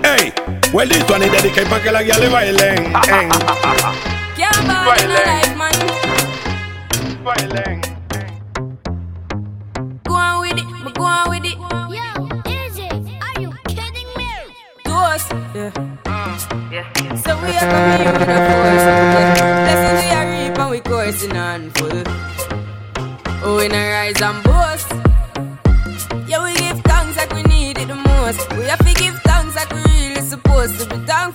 Ey, 0.03 0.33
well, 0.75 0.87
this 0.89 1.09
one 1.09 1.23
is 1.23 1.31
dedicated 1.31 1.69
para 1.69 1.81
que 1.81 1.89
las 1.91 2.03
guiales 2.03 2.29
bailen. 2.29 2.85
en. 2.85 2.95
Eh, 2.95 3.29
Can't 4.35 4.67
eh. 4.67 4.83
buy 4.85 4.97
no 5.07 5.13
life, 5.13 5.55
man. 5.55 5.71
Bailen. 7.23 7.81
Go 10.03 10.13
on 10.15 10.41
with 10.41 10.57
it, 10.57 10.65
but 10.83 10.93
go 10.95 11.03
on 11.05 11.29
with 11.29 11.45
it. 11.45 11.57
Yo, 11.95 12.03
easy. 12.51 12.89
Are 13.21 13.41
you 13.41 13.53
kidding 13.69 14.09
me? 14.17 14.27
Ghost. 14.83 15.31
Yeah. 15.55 15.71
Mm, 16.03 16.71
yeah. 16.73 17.15
So 17.23 17.37
we 17.39 17.55
are 17.55 17.67
coming 17.71 17.99
here 18.01 18.11
with 18.11 18.27
a 18.27 18.41
force. 18.51 18.85
Yeah. 18.85 19.63
Blessings 19.63 19.99
we 20.03 20.09
are 20.11 20.27
reap 20.29 20.59
and 20.59 20.71
we 20.71 20.79
coursing 20.81 21.37
on 21.37 21.71
full. 21.71 22.03
Oh, 23.47 23.59
in 23.59 23.71
a 23.71 23.91
rise 23.91 24.21
and 24.21 24.43
boast. 24.43 25.04
bedankt 30.87 31.34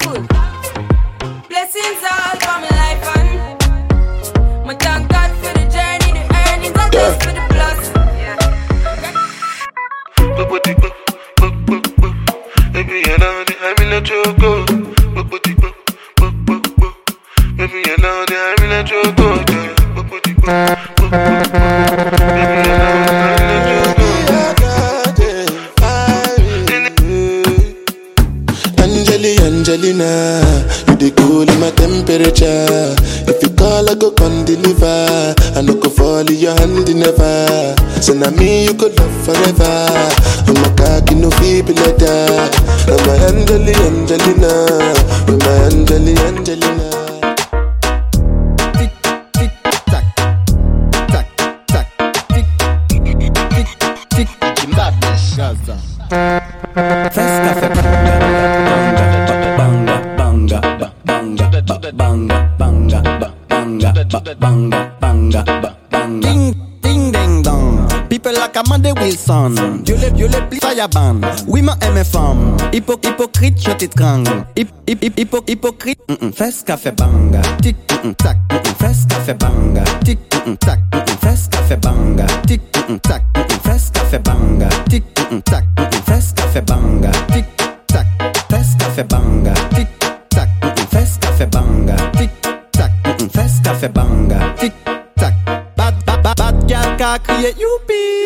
hypocrite, 73.21 73.63
je 73.63 73.71
t'étrangle. 73.73 74.47
Hip, 74.57 74.69
hip, 74.89 74.99
hip, 75.03 75.19
hypo, 75.19 75.45
hypocrite. 75.47 75.99
Mm 76.09 76.15
-mm, 76.15 76.33
fais 76.33 76.51
ce 76.51 76.65
qu'a 76.65 76.77
fait 76.77 76.97
banga. 76.97 77.43
Tic, 77.63 77.77
mm 77.77 78.09
-mm, 78.09 78.15
tac, 78.15 78.37
mm 78.51 78.57
-mm, 78.57 78.75
fais 78.81 78.95
ce 78.95 79.07
qu'a 79.07 79.21
fait 79.21 79.35
banga. 79.35 79.85
Tic, 80.05 80.19
mm 80.33 80.53
-mm, 80.53 80.57
tac, 80.57 80.81
mm 80.95 80.99
-mm, 81.01 81.19
fais 81.23 81.37
ce 81.37 81.49
qu'a 81.51 81.63
fait 81.69 81.81
banga. 81.85 82.27
Tic, 82.49 82.63
mm 82.77 82.95
-mm, 82.95 83.01
tac, 83.01 83.23
mm 83.37 83.43
-mm, 83.43 83.61
fais 83.67 83.79
ce 83.79 83.93
qu'a 83.93 84.05
fait 84.11 84.23
banga. 84.29 84.69
Tic, 84.89 85.05
mm 85.05 85.37
-mm, 85.37 85.43
tac, 85.43 85.65
mm 85.77 85.85
-mm, 85.85 86.03
fais 86.09 86.21
ce 86.27 86.33
qu'a 86.35 86.47
fait 86.53 86.67
banga. 86.71 87.11
Tic, 87.33 87.47
tac, 87.93 88.07
fais 88.51 88.65
ce 88.65 88.77
qu'a 88.79 88.91
fait 88.97 89.09
banga. 89.13 89.55
Tic, 89.77 89.89
tac, 90.35 90.49
mm 90.63 90.69
-mm, 90.69 90.87
fais 90.93 91.07
ce 91.11 91.19
qu'a 91.21 91.33
fait 91.39 91.51
banga. 91.55 91.97
Tic, 92.19 92.31
tac, 92.73 92.91
mm 93.05 93.13
-mm, 93.19 93.29
fais 93.37 93.49
ce 93.53 93.61
qu'a 93.65 93.75
fait 93.81 93.93
banga. 93.99 94.39
Tic, 94.61 94.73
tac. 95.21 95.35
Bad, 95.77 95.95
bad, 96.07 96.23
bad, 96.25 96.37
bad 96.41 96.57
gal 96.71 96.97
ka 96.97 97.19
crié 97.25 97.51
youpi. 97.63 98.20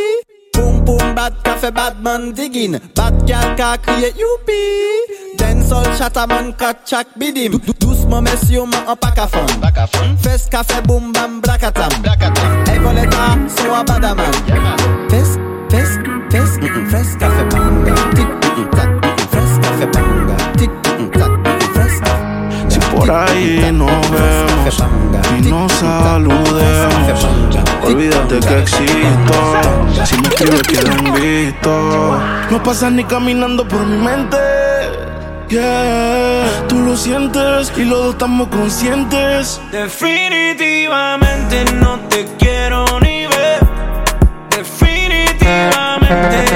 Boom 0.87 1.15
bat 1.15 1.33
ka 1.45 1.57
fe 1.57 1.71
batman 1.71 2.33
digin. 2.37 2.81
Bat 2.95 3.15
gal 3.27 3.49
ka 3.57 3.77
kriye 3.77 4.11
youpi. 4.17 4.63
Den 5.39 5.63
sol 5.69 5.85
chata 5.99 6.27
man 6.27 6.53
kat 6.53 6.87
chak 6.87 7.07
bidim. 7.19 7.61
Dousman 8.05 8.25
mes 8.25 8.51
yo 8.51 8.67
man 8.67 8.87
an 8.89 8.97
pakafon 8.97 9.49
Fes 10.23 10.49
ka 10.49 10.63
fe 10.63 10.81
boom 10.87 11.13
bam 11.13 11.41
blakatam 11.41 11.93
E 12.73 12.79
voleta 12.79 13.39
sou 13.49 13.75
a 13.75 13.85
badaman 13.85 14.33
Fes, 15.11 15.39
fes, 15.71 15.91
fes 16.31 16.51
Fes 16.91 17.17
ka 17.21 17.29
fe 17.31 17.45
banga 17.53 17.95
Tik, 18.17 18.31
tak, 18.77 18.91
fes 19.33 19.53
ka 19.63 19.71
fe 19.79 19.87
banga 19.95 20.37
Tik, 20.59 20.73
tak, 21.13 21.33
fes 21.75 21.95
ka 22.01 22.15
Por 22.91 23.11
ahí 23.11 23.73
nos 23.73 24.11
vemos 24.11 24.54
y 25.39 25.43
nos 25.51 25.71
saludemos, 25.73 27.29
olvídate 27.83 28.41
que 28.41 28.61
existo. 28.61 29.35
Si 30.05 30.17
me 30.17 30.29
escribes 30.29 30.63
quedan 30.63 31.13
visto. 31.13 32.19
No 32.51 32.63
pasas 32.63 32.93
ni 32.93 33.05
caminando 33.05 33.69
por 33.69 33.85
mi 33.85 33.99
mente. 33.99 34.39
Yeah, 35.51 36.47
tú 36.67 36.81
lo 36.81 36.97
sientes 36.97 37.71
y 37.77 37.85
los 37.85 37.99
dos 37.99 38.15
estamos 38.15 38.49
conscientes. 38.49 39.61
Definitivamente 39.71 41.67
no 41.75 41.99
te 42.09 42.27
quiero 42.39 42.87
ni 43.01 43.27
ver. 43.27 43.61
Definitivamente 44.49 46.54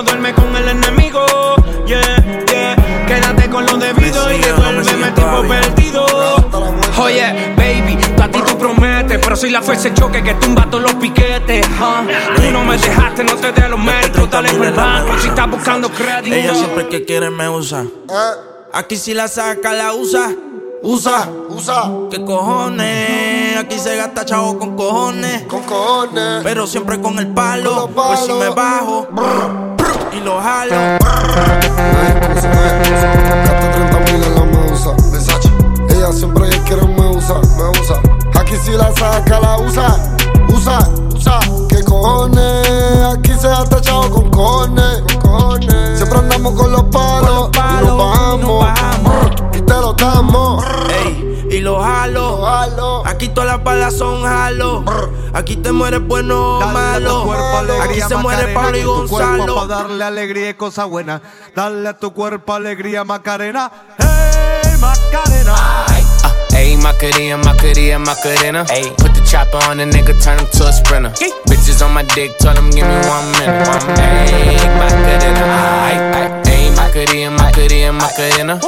uno 0.00 0.02
duerme 0.02 0.34
con 0.34 0.56
el 0.56 0.68
enemigo. 0.68 1.24
Yeah, 1.86 2.44
yeah. 2.46 2.76
Quédate 3.06 3.50
con 3.50 3.66
lo 3.66 3.76
debido 3.76 4.32
y 4.32 4.38
devuélveme 4.38 5.10
tiempo 5.12 5.42
perdido. 5.42 6.06
Oye, 6.98 7.54
baby, 7.56 7.98
tú 8.16 8.22
a 8.22 8.28
ti 8.28 8.40
tú 8.46 8.58
prometes, 8.58 9.18
pero 9.22 9.36
soy 9.36 9.50
la 9.50 9.62
fuerza 9.62 9.88
de 9.88 9.94
choque 9.94 10.22
que 10.22 10.34
tumba 10.34 10.66
todos 10.70 10.84
los 10.84 10.94
piquetes. 10.94 11.66
huh. 11.66 12.36
Tú 12.36 12.42
no 12.50 12.64
me 12.64 12.76
dejaste, 12.78 13.24
no 13.24 13.34
te 13.36 13.52
dé 13.52 13.68
los 13.68 13.78
méritos, 13.78 14.30
dale 14.30 14.52
por 14.52 14.66
el 14.66 14.72
banco 14.72 15.18
si 15.18 15.28
estás 15.28 15.50
buscando 15.50 15.88
crédito. 15.90 16.34
Ella 16.34 16.54
siempre 16.54 16.88
que 16.88 17.04
quiere 17.04 17.30
me 17.30 17.48
usa. 17.48 17.84
Aquí 18.72 18.96
si 18.96 19.14
la 19.14 19.28
saca, 19.28 19.72
la 19.72 19.94
usa. 19.94 20.30
Usa, 20.82 21.28
usa. 21.50 21.90
¿Qué 22.10 22.24
cojones? 22.24 23.58
Aquí 23.58 23.78
se 23.78 23.96
gasta 23.96 24.24
chavo 24.24 24.58
con 24.58 24.76
cojones. 24.76 25.42
Con 25.42 25.62
cojones. 25.64 26.42
Pero 26.42 26.66
siempre 26.66 26.98
con 27.02 27.18
el 27.18 27.28
palo. 27.34 27.88
Por 27.88 28.16
si 28.16 28.32
me 28.32 28.48
bajo. 28.48 29.06
Y 30.12 30.20
lo 30.20 30.40
jalo. 30.40 30.74
Gasto 33.44 33.66
30 33.72 34.00
mil 34.12 34.22
en 34.24 34.34
la 34.34 34.44
musa. 34.44 34.90
Ella 35.88 36.12
siempre 36.12 36.48
que 36.50 36.58
quiere 36.62 36.86
me 36.86 37.06
usa, 37.16 37.34
me 37.56 37.68
usa. 37.80 38.00
Aquí 38.40 38.56
si 38.56 38.72
la 38.72 38.92
saca, 38.96 39.40
la 39.40 39.58
usa. 39.58 39.96
Usa, 40.48 40.78
usa. 41.14 41.38
¿Qué 41.68 41.84
cojones? 41.84 42.66
Aquí 43.12 43.32
se 43.38 43.48
ha 43.48 43.64
tachado 43.64 44.10
con 44.10 44.30
cojones. 44.30 45.02
Siempre 45.96 46.18
andamos 46.18 46.54
con 46.54 46.72
los 46.72 46.82
palos. 46.84 47.50
y 47.54 47.84
nos 47.84 47.98
bajamos. 47.98 48.66
Y 49.38 49.39
te 49.70 49.80
lo 49.80 49.92
damos. 49.92 50.64
Ey, 51.04 51.48
y 51.50 51.60
lo 51.60 51.80
jalo. 51.80 53.06
Aquí 53.06 53.28
todas 53.28 53.50
las 53.50 53.62
balas 53.64 53.94
son 53.96 54.22
jalo. 54.22 54.84
Aquí 55.32 55.56
te 55.56 55.70
mueres 55.70 56.04
bueno 56.06 56.58
o 56.58 56.66
malo. 56.66 57.32
Aquí 57.82 58.00
se 58.00 58.16
muere 58.16 58.52
Pablo 58.52 58.76
y 58.76 58.82
Gonzalo. 58.82 59.54
Para 59.54 59.66
darle 59.66 60.04
alegría 60.04 60.50
y 60.50 60.54
cosa 60.54 60.84
buena. 60.86 61.22
Dale 61.54 61.88
a 61.88 61.96
tu 61.96 62.12
cuerpo 62.12 62.54
alegría, 62.54 63.04
Macarena. 63.04 63.70
Hey, 63.98 64.76
Macarena. 64.80 65.54
Ayy, 66.52 66.76
Macarena, 66.76 67.36
Macarena, 67.38 67.98
Macarena. 67.98 68.64
Ayy, 68.68 68.90
put 68.98 69.14
the 69.14 69.22
chopper 69.24 69.56
on 69.70 69.78
the 69.78 69.84
nigga, 69.84 70.12
turn 70.22 70.38
him 70.38 70.46
to 70.52 70.66
a 70.66 70.72
sprinter. 70.72 71.10
Bitches 71.46 71.80
on 71.82 71.94
my 71.94 72.02
dick, 72.02 72.36
tell 72.38 72.54
him 72.54 72.70
give 72.70 72.86
me 72.86 72.96
one 73.08 73.32
minute. 73.38 73.66
Ayy, 73.96 74.68
Macarena. 74.76 75.44
Ayy, 75.86 75.98
ayy, 76.12 76.30
ayy, 76.52 76.70
Macarena, 76.76 77.30
Macarena, 77.30 77.92
Macarena. 77.92 78.60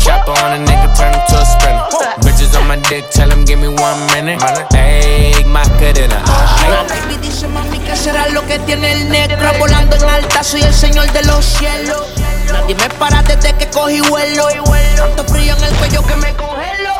Chopper 0.00 0.32
on 0.42 0.64
the 0.64 0.70
nigga, 0.70 0.88
turn 0.96 1.12
him 1.12 1.22
to 1.28 1.36
a 1.36 1.44
sprinter. 1.44 1.84
Bitches 2.24 2.58
on 2.58 2.66
my 2.66 2.76
dick, 2.88 3.04
tell 3.10 3.30
him 3.30 3.44
give 3.44 3.58
me 3.60 3.68
one 3.68 4.00
minute. 4.12 4.40
Ayy, 4.40 5.44
Macarena. 5.44 6.22
Ayy. 6.24 6.88
Baby 6.88 7.16
dice 7.20 7.46
mami 7.48 7.78
que 7.78 7.94
será 7.96 8.28
lo 8.28 8.46
que 8.46 8.58
tiene 8.60 8.92
el 8.92 9.08
negro 9.08 9.50
Volando 9.58 9.96
en 9.96 10.04
alta, 10.04 10.42
soy 10.42 10.62
el 10.62 10.72
señor 10.72 11.10
de 11.12 11.22
los 11.24 11.44
cielos 11.44 12.06
Nadie 12.52 12.74
me 12.74 12.88
para 12.90 13.22
desde 13.22 13.52
que 13.54 13.68
cogí 13.70 14.00
vuelo 14.00 14.48
Tanto 14.96 15.24
frío 15.24 15.56
en 15.56 15.64
el 15.64 15.74
cuello 15.76 16.02
que 16.06 16.16
me 16.16 16.32
congelo 16.34 16.94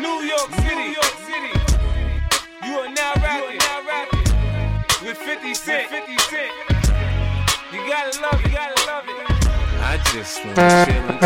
New 0.00 0.22
York 0.22 0.50
City, 0.56 0.74
New 0.74 0.92
York 0.92 1.16
City. 1.26 1.52
You 2.64 2.78
are 2.80 2.88
now 2.88 3.12
rapping, 3.22 3.60
with 5.04 5.16
50 5.16 5.54
Cent. 5.54 5.88
50 5.90 6.18
Cent. 6.30 6.52
You 7.72 7.80
gotta 7.88 8.20
love 8.20 8.44
it, 8.44 8.51
I 10.12 10.16
just 10.16 10.44
wanna 10.44 10.56
chill 10.84 11.08
and 11.08 11.20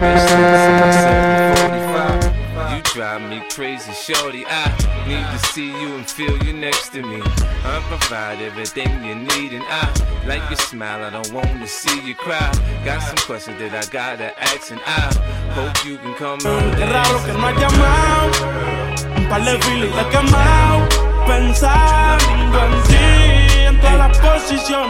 Been 0.00 0.16
since 0.24 0.96
745. 1.04 2.72
You 2.72 2.80
drive 2.94 3.20
me 3.28 3.42
crazy, 3.50 3.92
shorty. 3.92 4.46
I 4.48 4.72
need 5.06 5.26
to 5.28 5.38
see 5.52 5.68
you 5.68 5.96
and 5.96 6.08
feel 6.08 6.34
you 6.44 6.54
next 6.54 6.94
to 6.94 7.02
me. 7.02 7.20
I 7.62 7.84
provide 7.88 8.40
everything 8.40 8.88
you 9.04 9.14
need, 9.14 9.52
and 9.52 9.64
I 9.68 9.84
like 10.26 10.48
your 10.48 10.56
smile. 10.56 11.04
I 11.04 11.10
don't 11.10 11.30
wanna 11.30 11.66
see 11.66 12.00
you 12.00 12.14
cry. 12.14 12.50
Got 12.86 13.02
some 13.02 13.20
questions 13.26 13.58
that 13.58 13.74
I 13.74 13.84
gotta 13.92 14.32
ask, 14.42 14.70
and 14.72 14.80
I 14.86 15.12
hope 15.52 15.84
you 15.84 15.98
can 15.98 16.14
come 16.14 16.40
on. 16.46 16.72
Qué 16.80 16.86
raro 16.90 17.20
que 17.20 17.34
no 17.34 17.46
ha 17.46 17.52
llamado. 17.52 18.32
Un 19.14 19.28
par 19.28 19.42
de 19.44 19.58
filis 19.60 19.92
te 19.92 20.00
he 20.00 20.08
quemado. 20.08 20.88
Pensando 21.26 22.58
en 22.64 22.82
ti, 22.88 23.43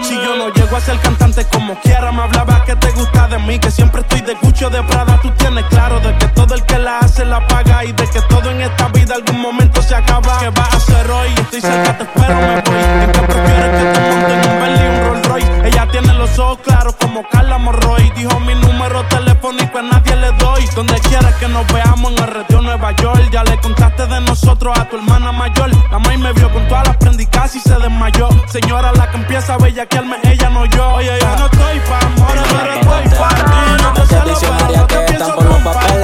Si 0.03 0.14
yo 0.14 0.37
no 0.37 0.53
llego 0.53 0.76
a 0.76 0.80
ser 0.80 0.99
cantante 0.99 1.45
como 1.47 1.74
quiera, 1.80 2.12
me 2.12 2.22
hablaba 2.22 2.64
que 2.64 2.74
te 2.76 2.91
gusta 2.93 3.28
de 3.28 3.39
mí. 3.39 3.59
Que 3.59 3.70
siempre 3.70 4.01
estoy 4.03 4.20
de 4.20 4.35
Gucci 4.35 4.64
o 4.64 4.70
de 4.70 4.82
Prada. 4.82 5.18
Tú 5.22 5.30
tienes 5.32 5.64
claro 5.66 6.01
de 6.01 6.16
que 6.18 6.26
todo 6.28 6.55
el 6.55 6.62
que 6.64 6.78
la 6.78 6.99
hace 6.99 7.24
la 7.24 7.47
paga. 7.47 7.85
Y 7.85 7.93
de 7.93 8.09
que 8.09 8.20
todo 8.22 8.51
en 8.51 8.61
esta 8.61 8.89
vida 8.89 9.14
algún 9.14 9.41
momento 9.41 9.80
se 9.82 9.95
acaba. 9.95 10.39
¿Qué 10.39 10.51
vas 10.51 10.74
a 10.74 10.76
hacer 10.76 11.11
hoy? 11.11 11.28
Estoy 11.39 11.61
cerca, 11.61 11.97
te 11.97 12.05
espero, 12.05 12.35
me 12.35 12.61
voy. 12.61 13.05
¿En 13.05 13.12
qué 13.12 13.20
prefieres 13.20 13.82
que 13.82 13.93
te 13.93 14.01
monten 14.01 14.51
un 14.51 14.61
Bentley 14.61 15.03
Ella 15.43 15.89
tiene 15.91 16.14
los 16.14 16.39
ojos 16.39 16.59
claros 16.62 16.95
como 17.01 17.26
Carla 17.28 17.59
Morroy. 17.59 18.11
Dijo 18.16 18.39
mi 18.41 18.55
número 18.55 19.03
telefónico 19.09 19.78
a 19.78 19.82
nadie 19.82 20.16
le 20.16 20.32
doy. 20.32 20.66
Donde 20.74 20.95
quiera 21.01 21.37
que 21.39 21.49
nos 21.49 21.66
veamos 21.72 22.12
en 22.12 22.18
el 22.18 22.26
retiro 22.35 22.62
Nueva 22.62 22.93
York. 22.93 23.30
Ya 23.32 23.43
le 23.45 23.59
contaste 23.59 24.07
de 24.07 24.20
nosotros 24.20 24.78
a 24.78 24.89
tu 24.89 24.97
hermana 24.97 25.32
mayor. 25.32 25.70
La 25.91 25.99
maíz 25.99 26.18
me 26.18 26.32
vio 26.32 26.53
con 26.53 26.66
todas 26.68 26.87
las 26.87 26.97
prendicas 26.99 27.55
y 27.57 27.61
se 27.61 27.74
desmayó. 27.74 28.28
Señora, 28.47 28.93
la 28.93 29.11
que 29.11 29.16
empieza 29.16 29.55
a 29.55 29.59
bellaquearme, 29.59 30.16
ella 30.24 30.51
no 30.51 30.64
yo. 30.66 30.95
Oye, 30.95 31.18
yo 31.20 31.37
no 31.37 31.47
estoy 31.47 31.80
pa' 31.80 31.99
amores, 32.07 32.45
pero 32.51 32.72
estoy 32.74 33.18
pa' 33.18 33.28
ti. 33.28 33.82
No 33.82 33.93
te 33.93 34.07
celos, 34.07 34.45
pero 34.59 34.87
te 34.87 34.99
pienso 34.99 35.37
compartir. 35.37 35.95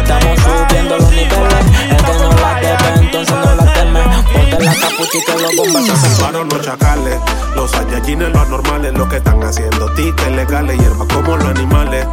Estamos 0.00 0.40
subiendo 0.40 0.96
los 0.96 1.10
niveles. 1.10 1.66
El 1.90 1.96
que 1.96 2.12
no 2.12 2.32
la 2.32 2.54
debe, 2.60 3.04
entonces 3.04 3.36
no 3.36 3.54
la. 3.54 3.67
Ponte 4.32 4.64
la 4.64 4.72
que 4.72 5.42
los 5.42 5.56
bombas 5.56 5.84
se 5.84 5.96
Salvaron 5.96 6.48
los 6.48 6.60
chacales, 6.60 7.18
los 7.54 7.70
saiyajines, 7.70 8.32
los 8.32 8.42
anormales, 8.46 8.92
lo 8.94 9.08
que 9.08 9.16
están 9.16 9.42
haciendo 9.42 9.92
tickets 9.94 10.32
legales, 10.32 10.78
hierba 10.78 11.06
como 11.06 11.36
los 11.36 11.46
animales. 11.46 12.06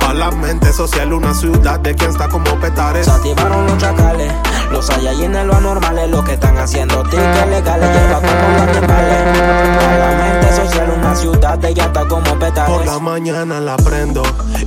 Pa' 0.00 0.14
la 0.14 0.30
mente 0.30 0.72
social, 0.72 1.12
una 1.12 1.34
ciudad 1.34 1.80
de 1.80 1.94
quien 1.94 2.10
está 2.10 2.28
como 2.28 2.44
petares. 2.60 3.06
Se 3.06 3.12
activaron 3.12 3.66
los 3.66 3.78
chacales, 3.78 4.32
Los 4.70 4.86
Saiyajines, 4.86 5.46
lo 5.46 5.54
anormal 5.54 5.98
es 5.98 6.10
lo 6.10 6.22
que 6.24 6.34
están 6.34 6.58
haciendo. 6.58 7.02
Tickets 7.04 7.48
legales, 7.48 7.88
lleva 7.90 8.20
como 8.20 8.48
los 8.52 8.76
animales. 8.76 9.38
A 9.78 9.98
la 9.98 10.24
mente 10.24 10.56
social, 10.56 10.92
una 10.98 11.14
ciudad 11.14 11.58
de 11.58 11.74
llanta 11.74 12.06
como 12.06 12.38
petales. 12.38 12.76
Por 12.76 12.86
la 12.86 12.98
mañana 12.98 13.60
la 13.60 13.76
prendo 13.76 14.22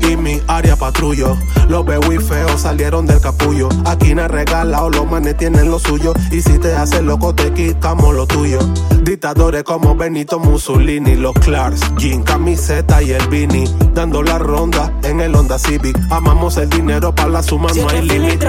y 0.09 0.15
mi 0.15 0.41
área 0.47 0.75
patrullo. 0.75 1.37
Los 1.67 1.85
veo 1.85 2.01
y 2.11 2.17
feos 2.17 2.61
salieron 2.61 3.05
del 3.05 3.21
capullo. 3.21 3.69
Aquí 3.85 4.15
no 4.15 4.27
regalado, 4.27 4.89
los 4.89 5.09
manes 5.09 5.37
tienen 5.37 5.69
lo 5.69 5.79
suyo. 5.79 6.13
Y 6.31 6.41
si 6.41 6.57
te 6.59 6.75
haces 6.75 7.01
loco, 7.01 7.35
te 7.35 7.51
quitamos 7.53 8.13
lo 8.15 8.25
tuyo. 8.25 8.59
Dictadores 9.03 9.63
como 9.63 9.95
Benito 9.95 10.39
Mussolini, 10.39 11.15
los 11.15 11.33
Clarks, 11.33 11.95
jean, 11.97 12.23
camiseta 12.23 13.01
y 13.01 13.11
el 13.11 13.27
Vini. 13.27 13.65
Dando 13.93 14.23
la 14.23 14.39
ronda 14.39 14.91
en 15.03 15.19
el 15.21 15.35
Honda 15.35 15.59
Civic. 15.59 15.97
Amamos 16.09 16.57
el 16.57 16.69
dinero, 16.69 17.13
para 17.13 17.29
la 17.29 17.43
suma 17.43 17.69
no 17.75 17.89
hay 17.89 18.07
feeling, 18.07 18.21
límite. 18.21 18.47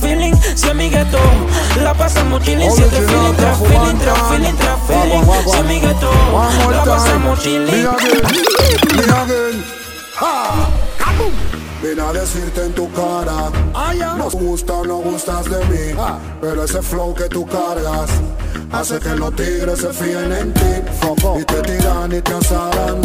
Feeling. 0.00 0.34
Si 0.54 0.68
amigueto, 0.68 1.18
la 1.82 1.94
pasamos 1.94 2.42
chilling. 2.42 2.70
Siete 2.70 3.00
feeling, 3.02 3.34
tra 3.34 3.54
feeling, 3.54 3.98
tra 3.98 4.14
feeling, 4.28 4.56
tra 4.56 4.76
feeling. 4.86 5.24
Si 5.50 5.58
amigueto, 5.58 6.10
la 6.70 6.84
pasamos 6.84 7.40
chilling. 7.40 7.88
Vine 11.80 12.02
a 12.02 12.12
decirte 12.12 12.64
en 12.64 12.72
tu 12.72 12.90
cara. 12.92 13.50
Nos 14.16 14.34
gusta 14.34 14.74
o 14.74 14.84
no 14.84 14.96
gustas 14.96 15.44
de 15.44 15.64
mí 15.66 15.94
Pero 16.40 16.64
ese 16.64 16.82
flow 16.82 17.14
que 17.14 17.28
tú 17.28 17.46
cargas 17.46 18.10
Hace 18.72 18.98
que 18.98 19.10
los 19.10 19.34
tigres 19.34 19.78
se 19.78 19.92
fíen 19.92 20.32
en 20.32 20.52
ti. 20.52 20.60
Y 21.40 21.44
te 21.44 21.62
tiran 21.62 22.12
y 22.12 22.20
te 22.20 22.34
asaran. 22.34 23.00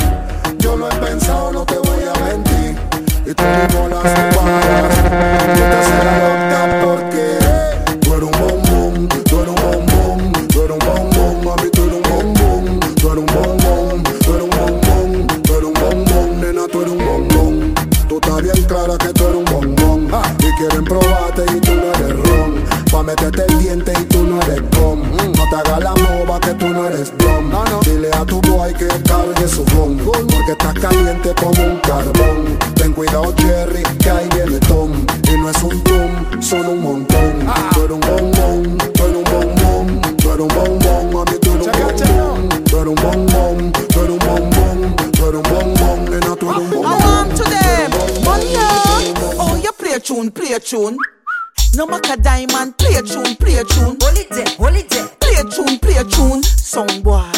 Yo 0.58 0.76
lo 0.76 0.90
he 0.90 0.96
pensado, 0.96 1.52
no 1.54 1.66
te 1.66 1.78
voy 1.78 2.04
a 2.04 2.20
mentir 2.26 2.53
Y 3.34 3.36
tú 3.36 3.44
mismo 3.46 3.90
la 3.90 4.00
porque 6.84 7.40
eres 8.12 8.22
un 8.22 8.32
bombón, 8.32 9.08
tú 9.08 9.40
eres 9.40 9.50
un 9.50 9.56
bombón 9.56 10.48
Tú 10.50 10.62
eres 10.62 10.72
un 10.72 10.80
bombón, 10.80 11.44
mami, 11.44 11.70
tú 11.72 11.84
eres 11.84 11.96
un 11.96 12.04
bombón 12.04 12.80
Tú 12.96 13.12
eres 13.12 13.18
un 13.18 13.26
bombón, 13.26 14.04
tú 14.04 14.34
eres 14.34 14.44
un 14.44 14.50
bombón 14.52 15.28
Tú 15.42 15.54
eres 15.54 15.64
un 15.64 15.74
bombón, 15.74 16.42
nena, 16.42 16.68
tú 16.72 16.82
eres 16.82 16.94
un 16.94 17.06
bombón. 17.06 17.74
Tú 18.08 18.16
estás 18.22 18.42
bien 18.44 18.64
clara 18.66 18.98
que 19.00 19.14
tú 19.14 19.24
eres 19.24 19.38
un 19.38 19.46
bombón 19.46 20.12
Y 20.38 20.52
quieren 20.58 20.84
probarte 20.84 21.46
y 21.56 21.60
tú 21.60 21.74
no 21.74 21.92
eres 21.92 22.30
ron. 22.30 22.64
Pa' 22.92 23.02
meterte 23.02 23.46
el 23.50 23.58
diente 23.58 23.94
y 24.00 24.04
tú 24.04 24.24
no 24.26 24.40
eres 24.44 24.62
gom. 24.78 25.02
No 25.02 25.50
te 25.50 25.56
hagas 25.56 25.80
la 25.80 25.96
mova 25.96 26.40
que 26.40 26.54
tú 26.54 26.68
no 26.68 26.86
eres 26.86 27.12
dom 27.18 27.50
Dile 27.84 28.12
a 28.12 28.26
tu 28.26 28.40
boy 28.42 28.74
que 28.76 28.88
cargue 28.88 29.48
su 29.48 29.66
bon 29.76 29.98
Porque 29.98 30.52
estás 30.52 30.74
caliente 30.76 31.34
como 31.40 31.64
un 31.64 31.80
carbón 31.80 32.73
Ten 33.14 33.22
cuidado 33.22 33.36
Jerry 33.38 33.84
que 34.00 34.10
ahí 34.10 34.28
viene 34.34 34.60
Tom 34.62 34.92
Y 35.32 35.38
no 35.38 35.50
es 35.50 35.62
un 35.62 35.84
tom, 35.84 36.42
son 36.42 36.66
un 36.66 36.82
montón 36.82 37.46
Tú 37.74 37.82
eres 37.84 37.92
un 37.92 38.00
bombón, 38.00 38.78
tú 38.96 39.04
eres 39.04 39.18
un 39.18 39.24
bombón 39.24 40.02
Tú 40.18 40.32
eres 40.32 40.42
un 40.42 40.48
bombón, 40.48 41.14
mami 41.14 41.38
tú 41.40 41.54
eres 41.54 41.68
un 41.68 41.74
bombón 41.76 42.50
Tú 42.66 42.78
eres 42.80 42.88
un 42.88 42.96
bombón, 42.96 43.72
tú 43.72 44.00
eres 44.00 44.10
un 44.10 44.20
bombón 44.20 44.96
Tú 45.12 45.28
eres 45.28 45.36
un 45.36 45.44
bombón, 45.44 46.06
nena 46.06 46.36
tú 46.36 46.50
eres 46.50 46.62
un 46.64 46.70
bombón 46.72 46.92
I 46.92 47.06
want 47.06 47.38
to 47.38 47.44
them. 47.44 47.92
Money. 48.26 48.56
Oh, 49.38 49.62
you 49.64 49.72
play 49.74 49.94
a 49.94 50.00
tune, 50.00 50.32
play 50.32 50.54
a 50.54 50.60
tune. 50.60 50.98
No 51.76 51.86
matter 51.86 52.18
diamond, 52.18 52.78
play 52.78 52.96
a 52.96 53.04
tune, 53.04 53.36
play 53.36 53.58
a 53.58 53.64
tune. 53.64 53.98
Hold 54.02 54.18
it 54.18 54.30
there, 54.30 54.46
hold 54.58 54.76
it 54.76 54.90
there. 54.90 55.08
Play 55.20 55.36
a 55.36 55.44
tune, 55.44 55.78
play 55.80 55.98
a 55.98 56.04
tune. 56.04 56.42
Sound 56.44 57.04
boy, 57.04 57.22
play 57.22 57.30
a 57.30 57.33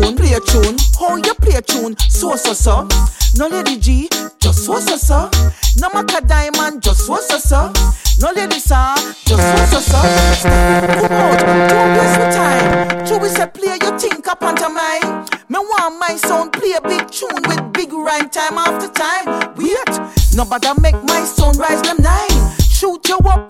tune, 0.00 0.16
play 0.16 0.32
a 0.32 0.40
tune. 0.40 0.76
Oh, 1.00 1.16
you 1.16 1.34
play 1.34 1.56
a 1.56 1.62
tune, 1.62 1.96
so 2.08 2.36
so 2.36 2.52
so. 2.52 2.88
No 3.36 3.48
lady 3.48 3.76
G, 3.78 4.08
just 4.38 4.64
so 4.64 4.78
so 4.80 4.96
so. 4.96 5.30
No 5.78 5.90
matter 5.90 6.24
diamond, 6.26 6.82
just 6.82 7.06
so 7.06 7.16
so 7.16 7.38
so. 7.38 7.72
No 8.20 8.32
lady 8.32 8.58
sir, 8.58 8.94
just 9.24 9.42
so 9.42 9.64
so 9.66 9.80
so. 9.80 10.00
Come 10.42 11.12
out, 11.12 11.38
don't 11.68 11.90
waste 11.96 12.18
my 12.18 12.30
time. 12.30 13.06
True, 13.06 13.18
we 13.18 13.28
say 13.28 13.46
play 13.46 13.78
your 13.80 13.98
think 13.98 14.26
up 14.28 14.42
onto 14.42 14.68
mine. 14.68 15.26
Me 15.48 15.58
want 15.58 15.98
my 15.98 16.16
sound 16.16 16.52
play 16.52 16.72
a 16.72 16.80
big 16.80 17.10
tune 17.10 17.42
with 17.46 17.72
big 17.72 17.92
rhyme 17.92 18.30
time 18.30 18.58
after 18.58 18.88
time. 18.88 19.54
Wait, 19.56 20.00
nobody 20.34 20.68
make 20.80 21.02
my 21.04 21.24
sound 21.24 21.56
rise 21.56 21.82
them 21.82 21.98
nine. 22.00 22.52
Shoot 22.60 23.08
you 23.08 23.18
up 23.18 23.45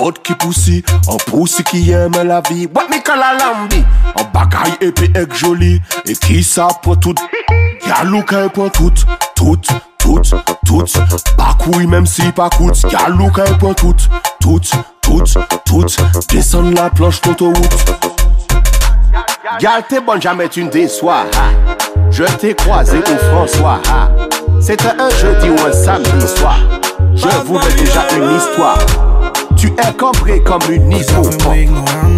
fote 0.00 0.22
ki 0.24 0.34
pousi, 0.40 0.80
an 1.12 1.20
pousi 1.28 1.64
ki 1.68 1.82
yeme 1.90 2.24
la 2.24 2.40
vi 2.48 2.66
Wap 2.74 2.90
mi 2.90 3.02
kala 3.04 3.34
lambi, 3.36 3.82
an 4.16 4.28
bagay 4.34 4.78
epi 4.88 5.10
ek 5.18 5.36
joli 5.36 5.76
E 6.06 6.16
ki 6.16 6.40
sa 6.46 6.70
pou 6.84 6.96
tout, 6.96 7.20
yalou 7.86 8.24
ka 8.24 8.46
e 8.48 8.52
tout, 8.72 9.06
tout 9.36 9.72
Tout, 10.00 10.22
tout, 10.64 10.88
bakouy 11.36 11.86
menm 11.86 12.06
si 12.08 12.32
pas 12.32 12.48
kout 12.56 12.86
Yalou 12.90 13.28
ka 13.30 13.44
e 13.44 13.58
pou 13.60 13.74
tout, 13.74 14.08
tout, 14.40 14.70
tout, 15.02 15.24
tout 15.66 15.84
Desan 16.32 16.72
la 16.74 16.88
planche 16.88 17.20
konto 17.20 17.52
wout 17.52 18.08
Gal 19.60 19.84
t'es 19.88 20.00
bonne, 20.00 20.22
jamais 20.22 20.48
tu 20.48 20.64
ne 20.64 20.70
déçois. 20.70 21.26
Je 22.10 22.24
t'ai 22.24 22.54
croisé 22.54 22.98
au 22.98 23.18
François. 23.30 23.80
C'était 24.60 24.98
un 24.98 25.10
jeudi 25.10 25.50
ou 25.50 25.66
un 25.66 25.72
samedi 25.72 26.28
soir. 26.28 26.56
Je 27.14 27.28
vous 27.44 27.58
fais 27.58 27.74
déjà 27.74 28.06
une 28.16 28.36
histoire. 28.36 29.09
Tu 29.60 29.66
es 29.66 29.92
compris 29.98 30.42
comme 30.42 30.62
une 30.70 30.90
hippopompe. 30.90 31.68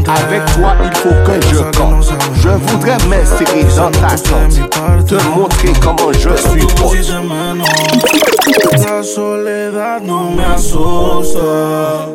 Avec 0.06 0.44
toi, 0.54 0.76
il 0.84 0.94
faut 0.96 1.08
que 1.08 1.40
je 1.48 1.76
compte. 1.76 2.12
Je 2.40 2.50
voudrais 2.50 2.98
m'insérer 3.08 3.64
dans 3.76 3.90
ta 3.90 4.14
tente. 4.16 5.06
Te 5.08 5.16
montrer 5.36 5.72
comment 5.82 6.12
je 6.12 6.36
suis 6.36 6.60
nota. 6.60 7.82
La 8.86 9.02
soledad 9.02 10.02
no 10.02 10.30
me 10.30 10.44
asusta, 10.44 12.06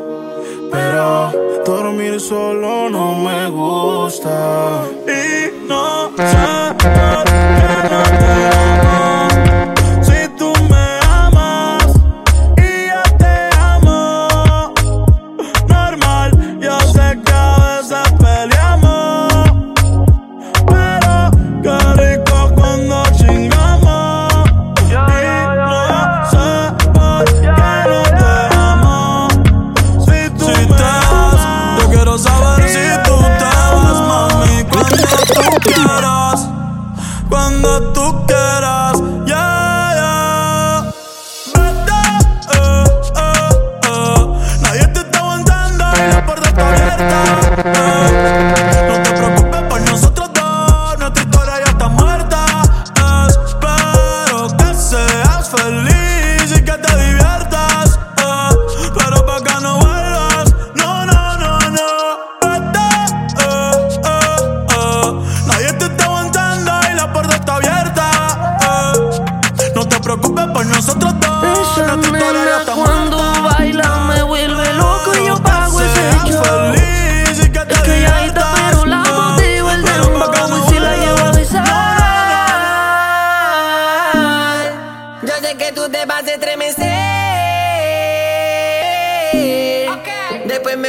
pero 0.72 1.32
dormir 1.66 2.22
solo 2.22 2.90
no 2.90 3.16
me 3.16 3.50
gusta. 3.50 4.86
Y 5.08 5.68
no 5.68 6.12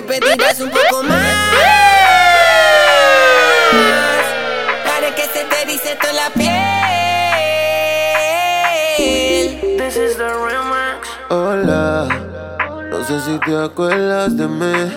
pedirás 0.08 0.58
un 0.60 0.70
poco 0.70 1.02
más. 1.02 1.18
Para 4.84 5.14
que 5.14 5.22
se 5.22 5.44
te 5.44 5.66
dice 5.66 5.96
toda 6.00 6.12
la 6.14 6.30
piel. 6.30 6.48
This 9.76 9.96
is 9.96 10.16
the 10.16 10.28
remix. 10.28 11.06
Hola, 11.28 12.08
no 12.90 13.04
sé 13.04 13.20
si 13.20 13.38
te 13.40 13.54
acuerdas 13.56 14.36
de 14.36 14.48
mí. 14.48 14.92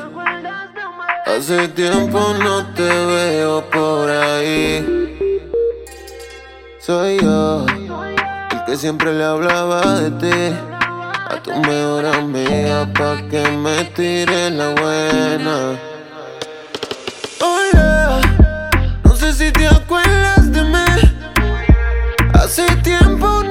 Hace 1.25 1.67
tiempo 1.69 2.33
no 2.39 2.65
te 2.73 2.83
veo 2.83 3.69
por 3.69 4.09
ahí. 4.09 5.17
Soy 6.79 7.19
yo, 7.21 7.65
el 7.67 8.63
que 8.65 8.77
siempre 8.77 9.13
le 9.13 9.23
hablaba 9.23 9.81
de 9.99 10.11
ti. 10.11 10.70
A 11.31 11.35
tu 11.41 11.51
mejor 11.61 12.05
amiga 12.05 12.85
pa' 12.93 13.15
que 13.29 13.41
me 13.63 13.85
tire 13.95 14.49
la 14.49 14.67
buena. 14.79 15.79
Hola, 17.39 18.19
no 19.05 19.15
sé 19.15 19.31
si 19.31 19.49
te 19.53 19.65
acuerdas 19.65 20.51
de 20.51 20.61
mí. 20.61 20.91
Hace 22.33 22.65
tiempo 22.83 23.27
no 23.49 23.50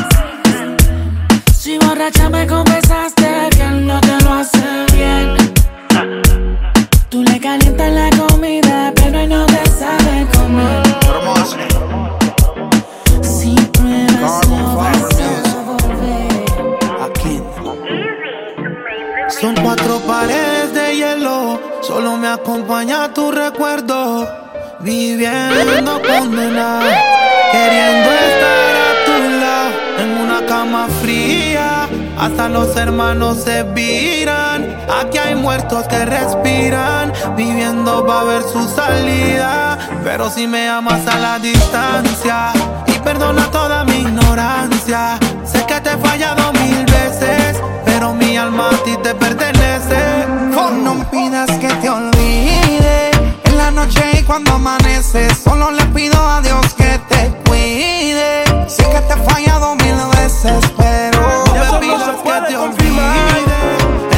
Si 1.63 1.77
borracha 1.77 2.27
me 2.27 2.47
confesaste 2.47 3.49
que 3.51 3.61
él 3.61 3.85
no 3.85 4.01
te 4.01 4.19
lo 4.23 4.33
hace 4.33 4.85
bien. 4.93 5.35
Tú 7.07 7.21
le 7.21 7.39
calientas 7.39 7.91
la 7.91 8.09
comida, 8.17 8.91
pero 8.95 9.19
él 9.19 9.29
no 9.29 9.45
te 9.45 9.63
sabe 9.69 10.25
comer. 10.33 10.81
Si 13.21 13.53
pruebas, 13.73 14.47
no 14.49 14.75
vas 14.75 15.19
a 15.21 15.61
volver. 15.67 16.45
Son 19.29 19.53
cuatro 19.63 19.99
paredes 20.07 20.73
de 20.73 20.95
hielo, 20.95 21.61
solo 21.81 22.17
me 22.17 22.29
acompaña 22.29 23.13
tu 23.13 23.31
recuerdo. 23.31 24.27
Viviendo 24.79 26.01
condenado, 26.01 26.89
queriendo 27.51 28.20
hasta 32.21 32.47
los 32.47 32.77
hermanos 32.77 33.39
se 33.43 33.63
viran. 33.63 34.77
Aquí 35.01 35.17
hay 35.17 35.35
muertos 35.35 35.87
que 35.87 36.05
respiran, 36.05 37.11
viviendo 37.35 38.05
va 38.05 38.21
a 38.21 38.23
ver 38.23 38.43
su 38.43 38.63
salida. 38.69 39.77
Pero 40.03 40.29
si 40.29 40.47
me 40.47 40.69
amas 40.69 41.05
a 41.07 41.17
la 41.17 41.39
distancia 41.39 42.53
y 42.85 42.93
perdona 42.99 43.49
toda 43.51 43.83
mi 43.83 44.01
ignorancia, 44.01 45.17
sé 45.43 45.65
que 45.65 45.81
te 45.81 45.89
he 45.89 45.97
fallado 45.97 46.53
mil 46.53 46.85
veces 46.85 47.61
pero 47.85 48.13
mi 48.13 48.37
alma 48.37 48.69
a 48.69 48.83
ti 48.83 48.95
te 49.03 49.13
pertenece. 49.15 49.99
No 50.83 51.09
pidas 51.09 51.49
que 51.59 51.67
te 51.67 51.89
olvide 51.89 53.11
en 53.43 53.57
la 53.57 53.71
noche 53.71 54.01
y 54.19 54.23
cuando 54.23 54.53
amanece. 54.53 55.27
Solo 55.35 55.71
le 55.71 55.83
pido 55.87 56.17
a 56.17 56.41
Dios 56.41 56.73
que 56.75 56.99
te 57.09 57.31
cuide. 57.47 58.43
Sé 58.67 58.83
que 58.83 59.01
te 59.07 59.13
he 59.13 59.23
fallado 59.29 59.75
mil 59.75 59.95
veces, 60.17 60.63
pero 60.77 61.10
que 62.31 62.47
te 62.47 62.57
olvide. 62.57 63.09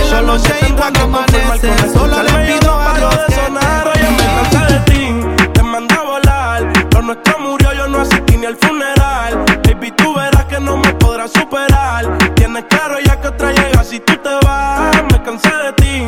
En 0.02 0.12
la 0.12 0.22
noche 0.22 0.54
y 0.68 0.72
cuando 0.74 1.02
amanece. 1.02 1.72
Solo 1.94 2.22
le 2.24 2.32
pido 2.46 2.80
a 2.80 2.98
Dios 2.98 3.18
de 3.18 3.26
que 3.26 3.34
sonar, 3.34 3.88
oye, 3.88 4.10
me 4.12 4.26
cansé 4.36 4.74
de 4.74 4.80
ti, 4.82 5.50
te 5.54 5.64
mandé 5.64 5.96
a 5.96 6.02
volar. 6.02 6.74
Lo 6.94 7.02
nuestro 7.02 7.40
murió, 7.40 7.74
yo 7.74 7.88
no 7.88 8.02
asistí 8.02 8.38
ni 8.38 8.46
al 8.46 8.58
funeral. 8.58 9.46
Baby, 9.64 9.92
tú 9.92 10.14
verás 10.14 10.46
que 10.46 10.60
no 10.60 10.78
me 10.78 10.94
podrás 10.94 11.32
superar. 11.32 12.18
Tienes 12.36 12.66
claro 12.66 13.00
ya 13.00 13.20
que 13.20 13.28
otra 13.28 13.52
llega 13.52 13.84
si 13.84 14.00
tú 14.00 14.16
te 14.18 14.46
vas. 14.46 14.96
Me 15.12 15.22
cansé 15.24 15.50
de 15.50 15.74
ti, 15.74 16.04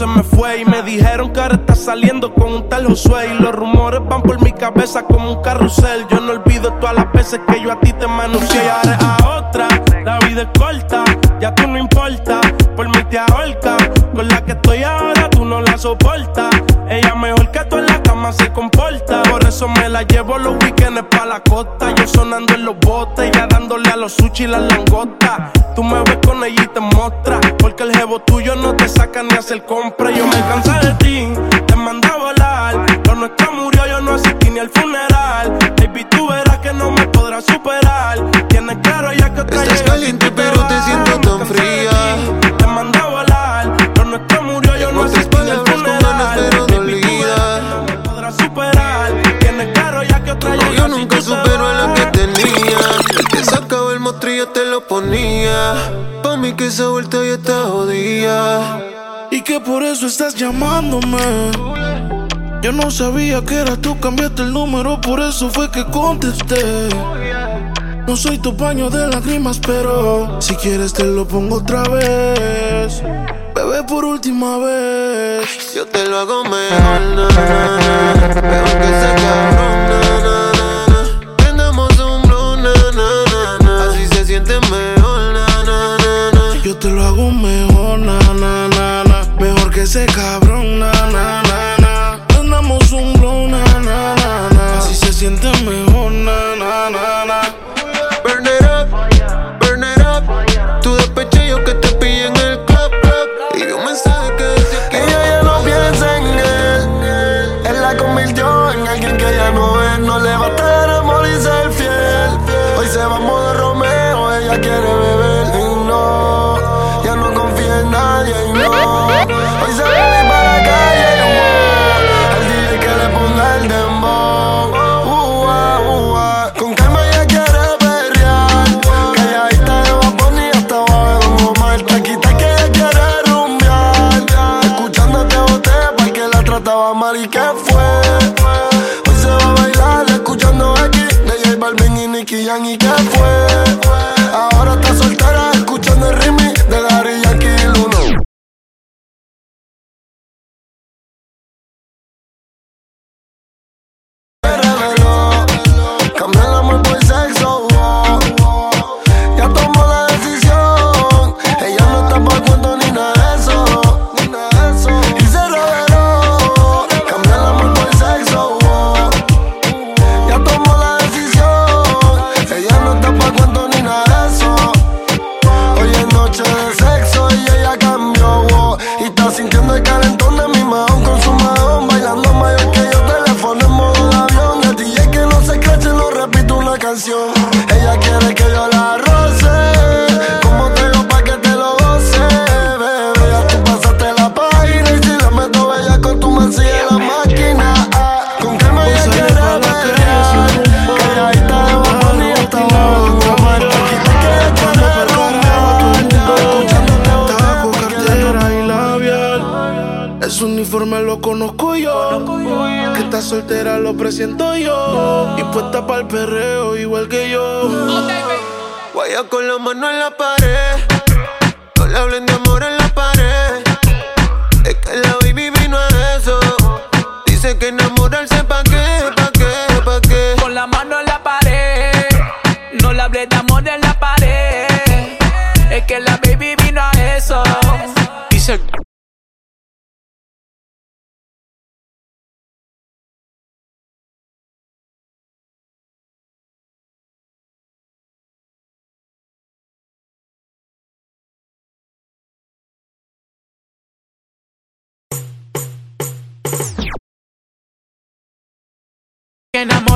se 0.00 0.06
me 0.06 0.22
fue 0.22 0.62
y 0.62 0.64
me 0.64 0.82
dijeron 0.82 1.30
que 1.30 1.40
ahora 1.40 1.56
está 1.56 1.74
saliendo 1.74 2.32
con 2.32 2.54
un 2.54 2.68
tal 2.70 2.86
Josué 2.86 3.34
y 3.34 3.42
los 3.42 3.54
rumores 3.54 4.00
van 4.08 4.22
por 4.22 4.42
mi 4.42 4.50
cabeza 4.50 5.02
como 5.02 5.30
un 5.30 5.42
carrusel. 5.42 6.06
Yo 6.08 6.20
no 6.20 6.32
olvido 6.32 6.72
todas 6.80 6.94
las 6.94 7.12
veces 7.12 7.38
que 7.46 7.60
yo 7.60 7.70
a 7.70 7.78
ti 7.80 7.92
te 7.92 8.06
manuncié 8.06 8.62
a 8.70 9.18
otra. 9.36 9.68
La 10.02 10.18
vida 10.20 10.40
es 10.40 10.58
corta, 10.58 11.04
ya 11.38 11.54
tú 11.54 11.66
no 11.66 11.76
importa, 11.76 12.40
por 12.76 12.88
mí 12.88 13.04
te 13.10 13.18
ahorca. 13.18 13.76
Con 14.14 14.26
la 14.26 14.42
que 14.42 14.52
estoy 14.52 14.82
ahora 14.84 15.28
tú 15.28 15.44
no 15.44 15.60
la 15.60 15.76
soportas. 15.76 16.39
Eso 19.60 19.68
me 19.68 19.90
la 19.90 20.02
llevo 20.04 20.38
los 20.38 20.54
weekends 20.64 21.02
pa' 21.10 21.26
la 21.26 21.40
costa. 21.40 21.94
Yo 21.94 22.06
sonando 22.06 22.54
en 22.54 22.64
los 22.64 22.78
botes, 22.78 23.30
ya 23.30 23.46
dándole 23.46 23.90
a 23.90 23.96
los 23.96 24.14
sushi 24.14 24.44
y 24.44 24.46
las 24.46 24.62
langostas. 24.62 25.52
Tú 25.76 25.84
me 25.84 26.02
ves 26.02 26.18
con 26.26 26.42
ella 26.42 26.62
y 26.62 26.66
te 26.68 26.80
mostras. 26.80 27.40
Porque 27.58 27.82
el 27.82 27.94
jevo 27.94 28.20
tuyo 28.20 28.54
no 28.56 28.74
te 28.74 28.88
saca 28.88 29.22
ni 29.22 29.34
hacer 29.34 29.66
compra. 29.66 30.10
Yo 30.12 30.26
me 30.26 30.40
cansé 30.48 30.70
de 30.86 30.94
ti, 30.94 31.28
te 31.66 31.76
mandé 31.76 32.08
a 32.08 32.16
volar. 32.16 32.86
Lo 33.06 33.14
nuestro 33.16 33.52
murió, 33.52 33.86
yo 33.86 34.00
no 34.00 34.12
asistí 34.14 34.48
ni 34.48 34.60
al 34.60 34.70
funeral. 34.70 35.58
Baby, 35.76 36.06
tú 36.08 36.26
verás 36.28 36.56
que 36.60 36.72
no 36.72 36.90
me 36.90 37.06
podrás 37.08 37.44
superar. 37.44 38.18
Tienes 38.48 38.78
claro 38.78 39.12
ya 39.12 39.28
que 39.34 39.40
otra 39.42 39.62
Estás 39.62 39.82
caliente, 39.82 40.24
te 40.24 40.32
pero 40.32 40.52
te 40.54 40.74
vas. 40.74 40.84
siento 40.86 41.20
tan 41.20 41.46
fría. 41.46 41.90
ti, 42.40 42.48
Te 42.56 42.66
mandé 42.66 42.98
a 42.98 43.06
volar. 43.08 43.76
Lo 43.94 44.04
nuestro 44.04 44.42
murió, 44.42 44.74
yo 44.78 44.90
no 44.90 45.02
asistí 45.02 45.36
ni 45.44 45.50
al 45.50 45.66
funeral. 45.66 45.99
Nunca 50.90 51.20
supero 51.20 51.66
a 51.66 51.72
la 51.72 51.94
que 51.94 52.06
tenía. 52.06 52.78
El 53.18 53.26
que 53.28 53.44
sacaba 53.44 53.92
el 53.92 54.00
mostrillo 54.00 54.48
te 54.48 54.64
lo 54.64 54.86
ponía. 54.86 55.74
Pa' 56.22 56.36
mí 56.36 56.52
que 56.52 56.66
esa 56.66 56.88
vuelta 56.88 57.18
ya 57.18 57.34
está 57.34 57.62
jodida. 57.64 58.80
Y 59.30 59.42
que 59.42 59.60
por 59.60 59.82
eso 59.82 60.06
estás 60.06 60.34
llamándome. 60.34 61.18
Yo 62.62 62.72
no 62.72 62.90
sabía 62.90 63.42
que 63.42 63.54
era 63.54 63.76
tú, 63.76 63.98
cambiaste 63.98 64.42
el 64.42 64.52
número, 64.52 65.00
por 65.00 65.20
eso 65.20 65.48
fue 65.48 65.70
que 65.70 65.84
contesté. 65.86 66.88
No 68.06 68.16
soy 68.16 68.38
tu 68.38 68.54
paño 68.56 68.90
de 68.90 69.06
lágrimas, 69.06 69.58
pero 69.64 70.40
si 70.42 70.54
quieres 70.56 70.92
te 70.92 71.04
lo 71.04 71.26
pongo 71.26 71.56
otra 71.56 71.84
vez. 71.84 73.02
Bebé, 73.54 73.82
por 73.84 74.04
última 74.04 74.58
vez. 74.58 75.74
Yo 75.74 75.86
te 75.86 76.06
lo 76.06 76.18
hago 76.18 76.44
mejor, 76.44 77.00
na, 77.14 77.28
na, 77.28 78.34
que 78.34 78.88
ese 78.88 79.14
cabrón, 79.22 80.24
na. 80.24 80.49
Que 90.06 90.39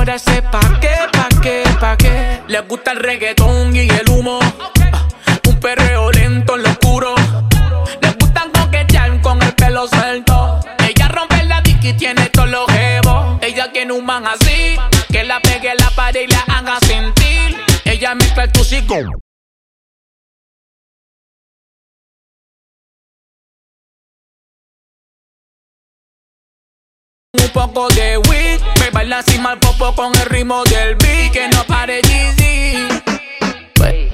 ahora 0.05 0.19
sé 0.19 0.41
pa' 0.43 0.79
qué, 0.79 0.95
pa' 1.11 1.41
qué, 1.41 1.63
pa' 1.79 1.97
qué. 1.97 2.41
Les 2.47 2.67
gusta 2.67 2.91
el 2.91 2.99
reggaetón 2.99 3.75
y 3.75 3.87
el 3.89 4.09
humo. 4.09 4.39
Ah, 4.91 5.07
un 5.47 5.59
perreo 5.59 6.11
lento 6.11 6.55
en 6.55 6.63
lo 6.63 6.69
oscuro. 6.69 7.15
Les 8.01 8.17
gustan 8.17 8.51
coquetear 8.51 9.19
con 9.21 9.41
el 9.41 9.53
pelo 9.55 9.87
suelto. 9.87 10.59
Ella 10.87 11.07
rompe 11.07 11.43
la 11.45 11.61
dick 11.61 11.83
y 11.83 11.93
tiene 11.93 12.27
todos 12.27 12.49
los 12.49 12.67
jebos. 12.71 13.39
Ella 13.41 13.71
tiene 13.71 13.93
un 13.93 14.05
man 14.05 14.25
así. 14.27 14.77
Que 15.11 15.23
la 15.23 15.39
pegue 15.39 15.71
en 15.71 15.77
la 15.77 15.89
pared 15.89 16.21
y 16.21 16.31
la 16.31 16.43
haga 16.55 16.77
sentir. 16.81 17.57
Ella 17.85 18.13
mezcla 18.13 18.43
el 18.43 18.51
tucico 18.51 19.24
un 27.41 27.49
poco 27.49 27.87
de 27.89 28.17
weed. 28.29 28.61
Me 28.79 28.89
baila 28.91 29.19
así 29.19 29.37
mal 29.39 29.57
popo 29.59 29.93
con 29.95 30.13
el 30.15 30.25
ritmo 30.25 30.63
del 30.65 30.95
beat. 30.95 31.31
Que 31.31 31.47
no 31.49 31.63
pare 31.65 32.01
GZ. 32.01 32.45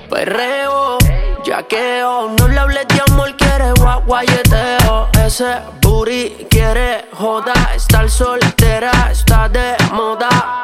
Perreo, 0.09 0.97
yaqueo. 1.45 2.09
Oh, 2.09 2.35
no 2.37 2.47
le 2.47 2.59
hables 2.59 2.85
de 2.89 3.01
amor, 3.07 3.35
quiere 3.37 3.71
guayeteo. 4.05 5.09
Ese 5.25 5.55
booty 5.81 6.47
quiere 6.49 7.05
joda. 7.13 7.53
Estar 7.75 8.09
soltera 8.09 8.91
está 9.11 9.47
de 9.47 9.75
moda. 9.93 10.61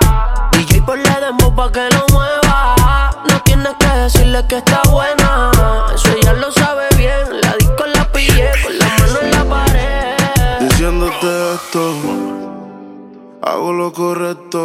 DJ 0.52 0.82
ponle 0.82 1.10
dembow 1.22 1.56
pa' 1.56 1.72
que 1.72 1.90
lo 1.92 2.06
mueva. 2.12 3.12
No 3.30 3.42
tienes 3.44 3.74
que 3.80 3.88
decirle 3.88 4.46
que 4.48 4.58
está 4.58 4.82
buena. 4.90 5.52
Eso 5.96 6.10
ella 6.10 6.34
lo 6.34 6.52
sabe 6.52 6.88
bien. 6.98 7.42
La 7.42 7.54
disco 7.56 7.86
la 7.86 8.12
pillé 8.12 8.52
con 8.62 8.78
la 8.78 8.86
mano 8.86 9.20
en 9.22 9.32
la 9.32 9.44
pared 9.46 9.67
diciéndote 10.70 11.54
esto. 11.54 11.94
Hago 13.42 13.74
lo 13.74 13.94
correcto. 13.94 14.60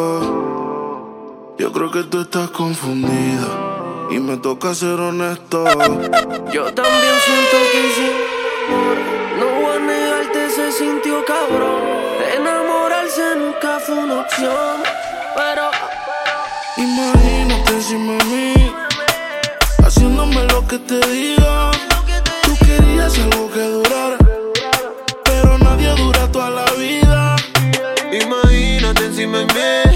Yo 1.59 1.73
creo 1.73 1.91
que 1.91 2.03
tú 2.05 2.23
estás 2.23 2.51
confundida 2.51 3.47
y 4.11 4.19
me 4.19 4.37
toca 4.37 4.75
ser 4.75 4.99
honesto. 4.99 5.65
Yo 6.53 6.73
también 6.75 7.17
siento 7.27 7.57
que 7.73 7.83
sí. 7.97 8.11
No 9.39 9.47
voy 9.61 9.77
a 9.77 9.79
negarte, 9.79 10.51
se 10.51 10.73
sintió 10.73 11.25
cabrón. 11.25 11.83
Enamorarse 12.37 13.37
nunca 13.37 13.79
fue 13.81 13.95
una 13.95 14.21
opción. 14.23 14.77
Pero, 15.37 15.71
imagínate 16.77 17.73
encima 17.73 18.13
de 18.13 18.25
mí, 18.25 18.75
haciéndome 19.85 20.45
lo 20.45 20.67
que 20.67 20.79
te 20.79 20.99
diga. 21.09 21.71
Tú 22.43 22.67
querías 22.67 23.19
algo 23.19 23.51
que 23.51 23.61
durara 23.61 24.12
me, 29.33 29.47
man. 29.47 29.92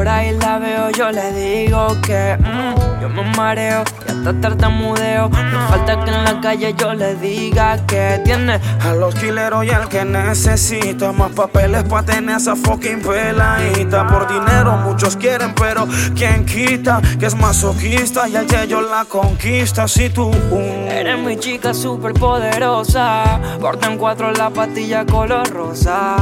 Por 0.00 0.08
ahí 0.08 0.34
la 0.38 0.58
veo, 0.58 0.88
yo 0.92 1.10
le 1.10 1.30
digo 1.32 1.88
que 2.00 2.34
mm, 2.38 3.02
yo 3.02 3.08
me 3.10 3.22
mareo 3.36 3.84
y 4.08 4.10
hasta 4.10 4.40
tartamudeo. 4.40 5.28
No 5.28 5.68
falta 5.68 6.02
que 6.02 6.10
en 6.10 6.24
la 6.24 6.40
calle 6.40 6.74
yo 6.74 6.94
le 6.94 7.16
diga 7.16 7.84
que 7.86 8.18
tiene 8.24 8.58
A 8.80 8.94
los 8.94 9.14
quileros 9.14 9.62
y 9.66 9.68
al 9.68 9.90
que 9.90 10.06
necesita 10.06 11.12
más 11.12 11.32
papeles 11.32 11.84
pa' 11.84 12.02
tener 12.02 12.38
esa 12.38 12.56
fucking 12.56 13.02
peladita. 13.02 14.06
Por 14.06 14.26
dinero 14.26 14.78
muchos 14.78 15.16
quieren, 15.16 15.54
pero 15.54 15.86
¿quién 16.16 16.46
quita? 16.46 17.02
Que 17.18 17.26
es 17.26 17.34
masoquista 17.34 18.26
y 18.26 18.36
al 18.36 18.46
que 18.46 18.66
yo 18.68 18.80
la 18.80 19.04
conquista. 19.04 19.86
Si 19.86 20.08
tú 20.08 20.30
Eres 20.88 21.18
mi 21.18 21.36
chica 21.36 21.74
super 21.74 22.14
poderosa. 22.14 23.38
Corta 23.60 23.92
en 23.92 23.98
cuatro 23.98 24.32
la 24.32 24.48
patilla 24.48 25.04
color 25.04 25.46
rosa. 25.50 26.16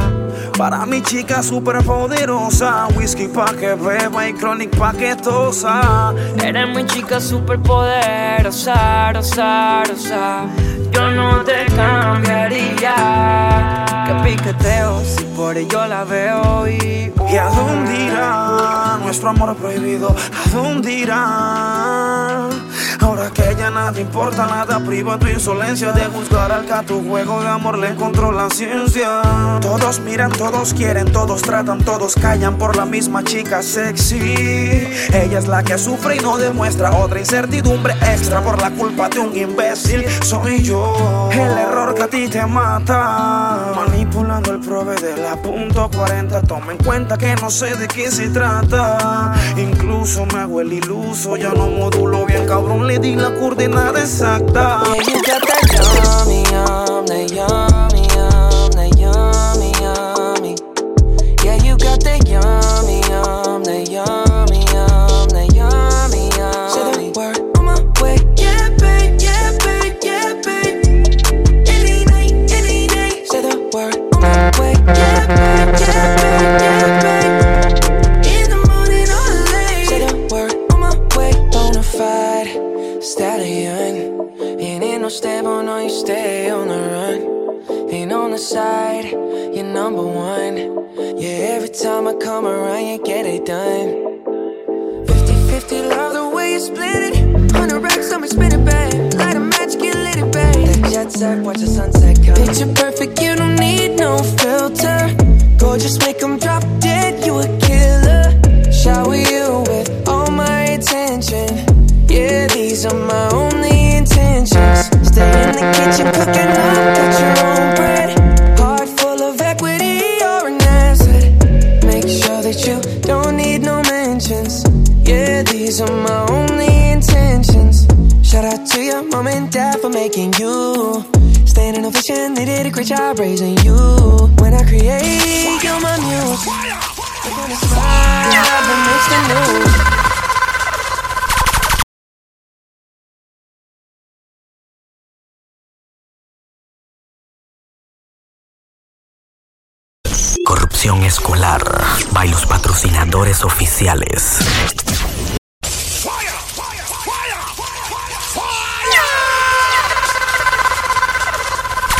Para 0.57 0.85
mi 0.85 1.01
chica 1.01 1.41
super 1.41 1.81
poderosa, 1.83 2.87
whisky 2.95 3.27
pa' 3.29 3.53
que 3.53 3.68
beba 3.75 4.27
y 4.27 4.33
chronic 4.33 4.75
pa' 4.77 4.93
que 4.93 5.15
tosa. 5.15 6.13
Eres 6.43 6.75
mi 6.75 6.85
chica 6.85 7.19
super 7.19 7.59
poderosa, 7.59 9.11
rosa, 9.13 9.83
rosa. 9.87 10.45
Yo 10.91 11.11
no 11.11 11.43
te 11.43 11.65
cambiaría. 11.75 12.95
Que 14.05 14.13
piqueteo 14.23 15.01
si 15.03 15.23
por 15.35 15.57
ello 15.57 15.85
la 15.87 16.03
veo 16.03 16.67
y. 16.67 17.13
¿Y 17.31 17.37
a 17.37 17.49
dónde 17.49 18.05
irá 18.05 18.97
nuestro 19.03 19.29
amor 19.29 19.55
prohibido? 19.55 20.09
¿A 20.09 20.49
dónde 20.49 20.91
irá? 20.91 22.48
Ahora 22.99 23.29
que 23.31 23.55
ya 23.57 23.69
nada 23.69 23.99
importa, 23.99 24.45
nada 24.45 24.79
priva 24.79 25.17
tu 25.17 25.27
insolencia 25.27 25.91
de 25.93 26.05
juzgar 26.05 26.51
al 26.51 26.65
que 26.65 26.73
a 26.73 26.81
tu 26.83 27.01
juego 27.07 27.41
de 27.41 27.47
amor 27.47 27.77
le 27.77 27.87
encontró 27.87 28.31
la 28.31 28.49
ciencia. 28.49 29.21
Todos 29.61 29.99
miran, 30.01 30.31
todos 30.31 30.73
quieren, 30.73 31.11
todos 31.11 31.41
tratan, 31.41 31.79
todos 31.83 32.15
callan 32.15 32.57
por 32.57 32.75
la 32.75 32.85
misma 32.85 33.23
chica 33.23 33.63
sexy. 33.63 34.19
Ella 35.13 35.39
es 35.39 35.47
la 35.47 35.63
que 35.63 35.77
sufre 35.77 36.17
y 36.17 36.19
no 36.19 36.37
demuestra 36.37 36.91
otra 36.91 37.19
incertidumbre 37.19 37.93
extra 38.11 38.41
por 38.41 38.61
la 38.61 38.71
culpa 38.71 39.07
de 39.07 39.19
un 39.19 39.35
imbécil. 39.35 40.05
Soy 40.23 40.61
yo, 40.61 41.29
el 41.31 41.57
error 41.57 41.95
que 41.95 42.03
a 42.03 42.07
ti 42.07 42.27
te 42.27 42.45
mata. 42.45 43.73
Manipulando 43.75 44.51
el 44.51 44.59
prove 44.59 44.95
de 44.95 45.21
la 45.21 45.35
punto 45.41 45.89
40. 45.95 46.41
Toma 46.41 46.73
en 46.73 46.77
cuenta 46.79 47.17
que 47.17 47.33
no 47.35 47.49
sé 47.49 47.75
de 47.75 47.87
qué 47.87 48.11
se 48.11 48.27
trata. 48.29 49.33
Incluso 49.55 50.25
me 50.25 50.39
hago 50.39 50.59
el 50.61 50.73
iluso, 50.73 51.37
ya 51.37 51.49
no 51.53 51.67
modulo 51.67 52.25
bien, 52.25 52.45
cabrón. 52.45 52.88
Le 52.89 52.97
di 52.97 53.13
la 53.13 53.31
coordenada 53.33 53.99
exacta. 53.99 54.81
Yeah, 54.83 55.03
you 55.05 55.21
got 55.21 55.45
that 55.45 55.61
yummy, 56.25 56.41
yum, 56.49 57.05
that 57.05 57.31
yum, 57.31 57.88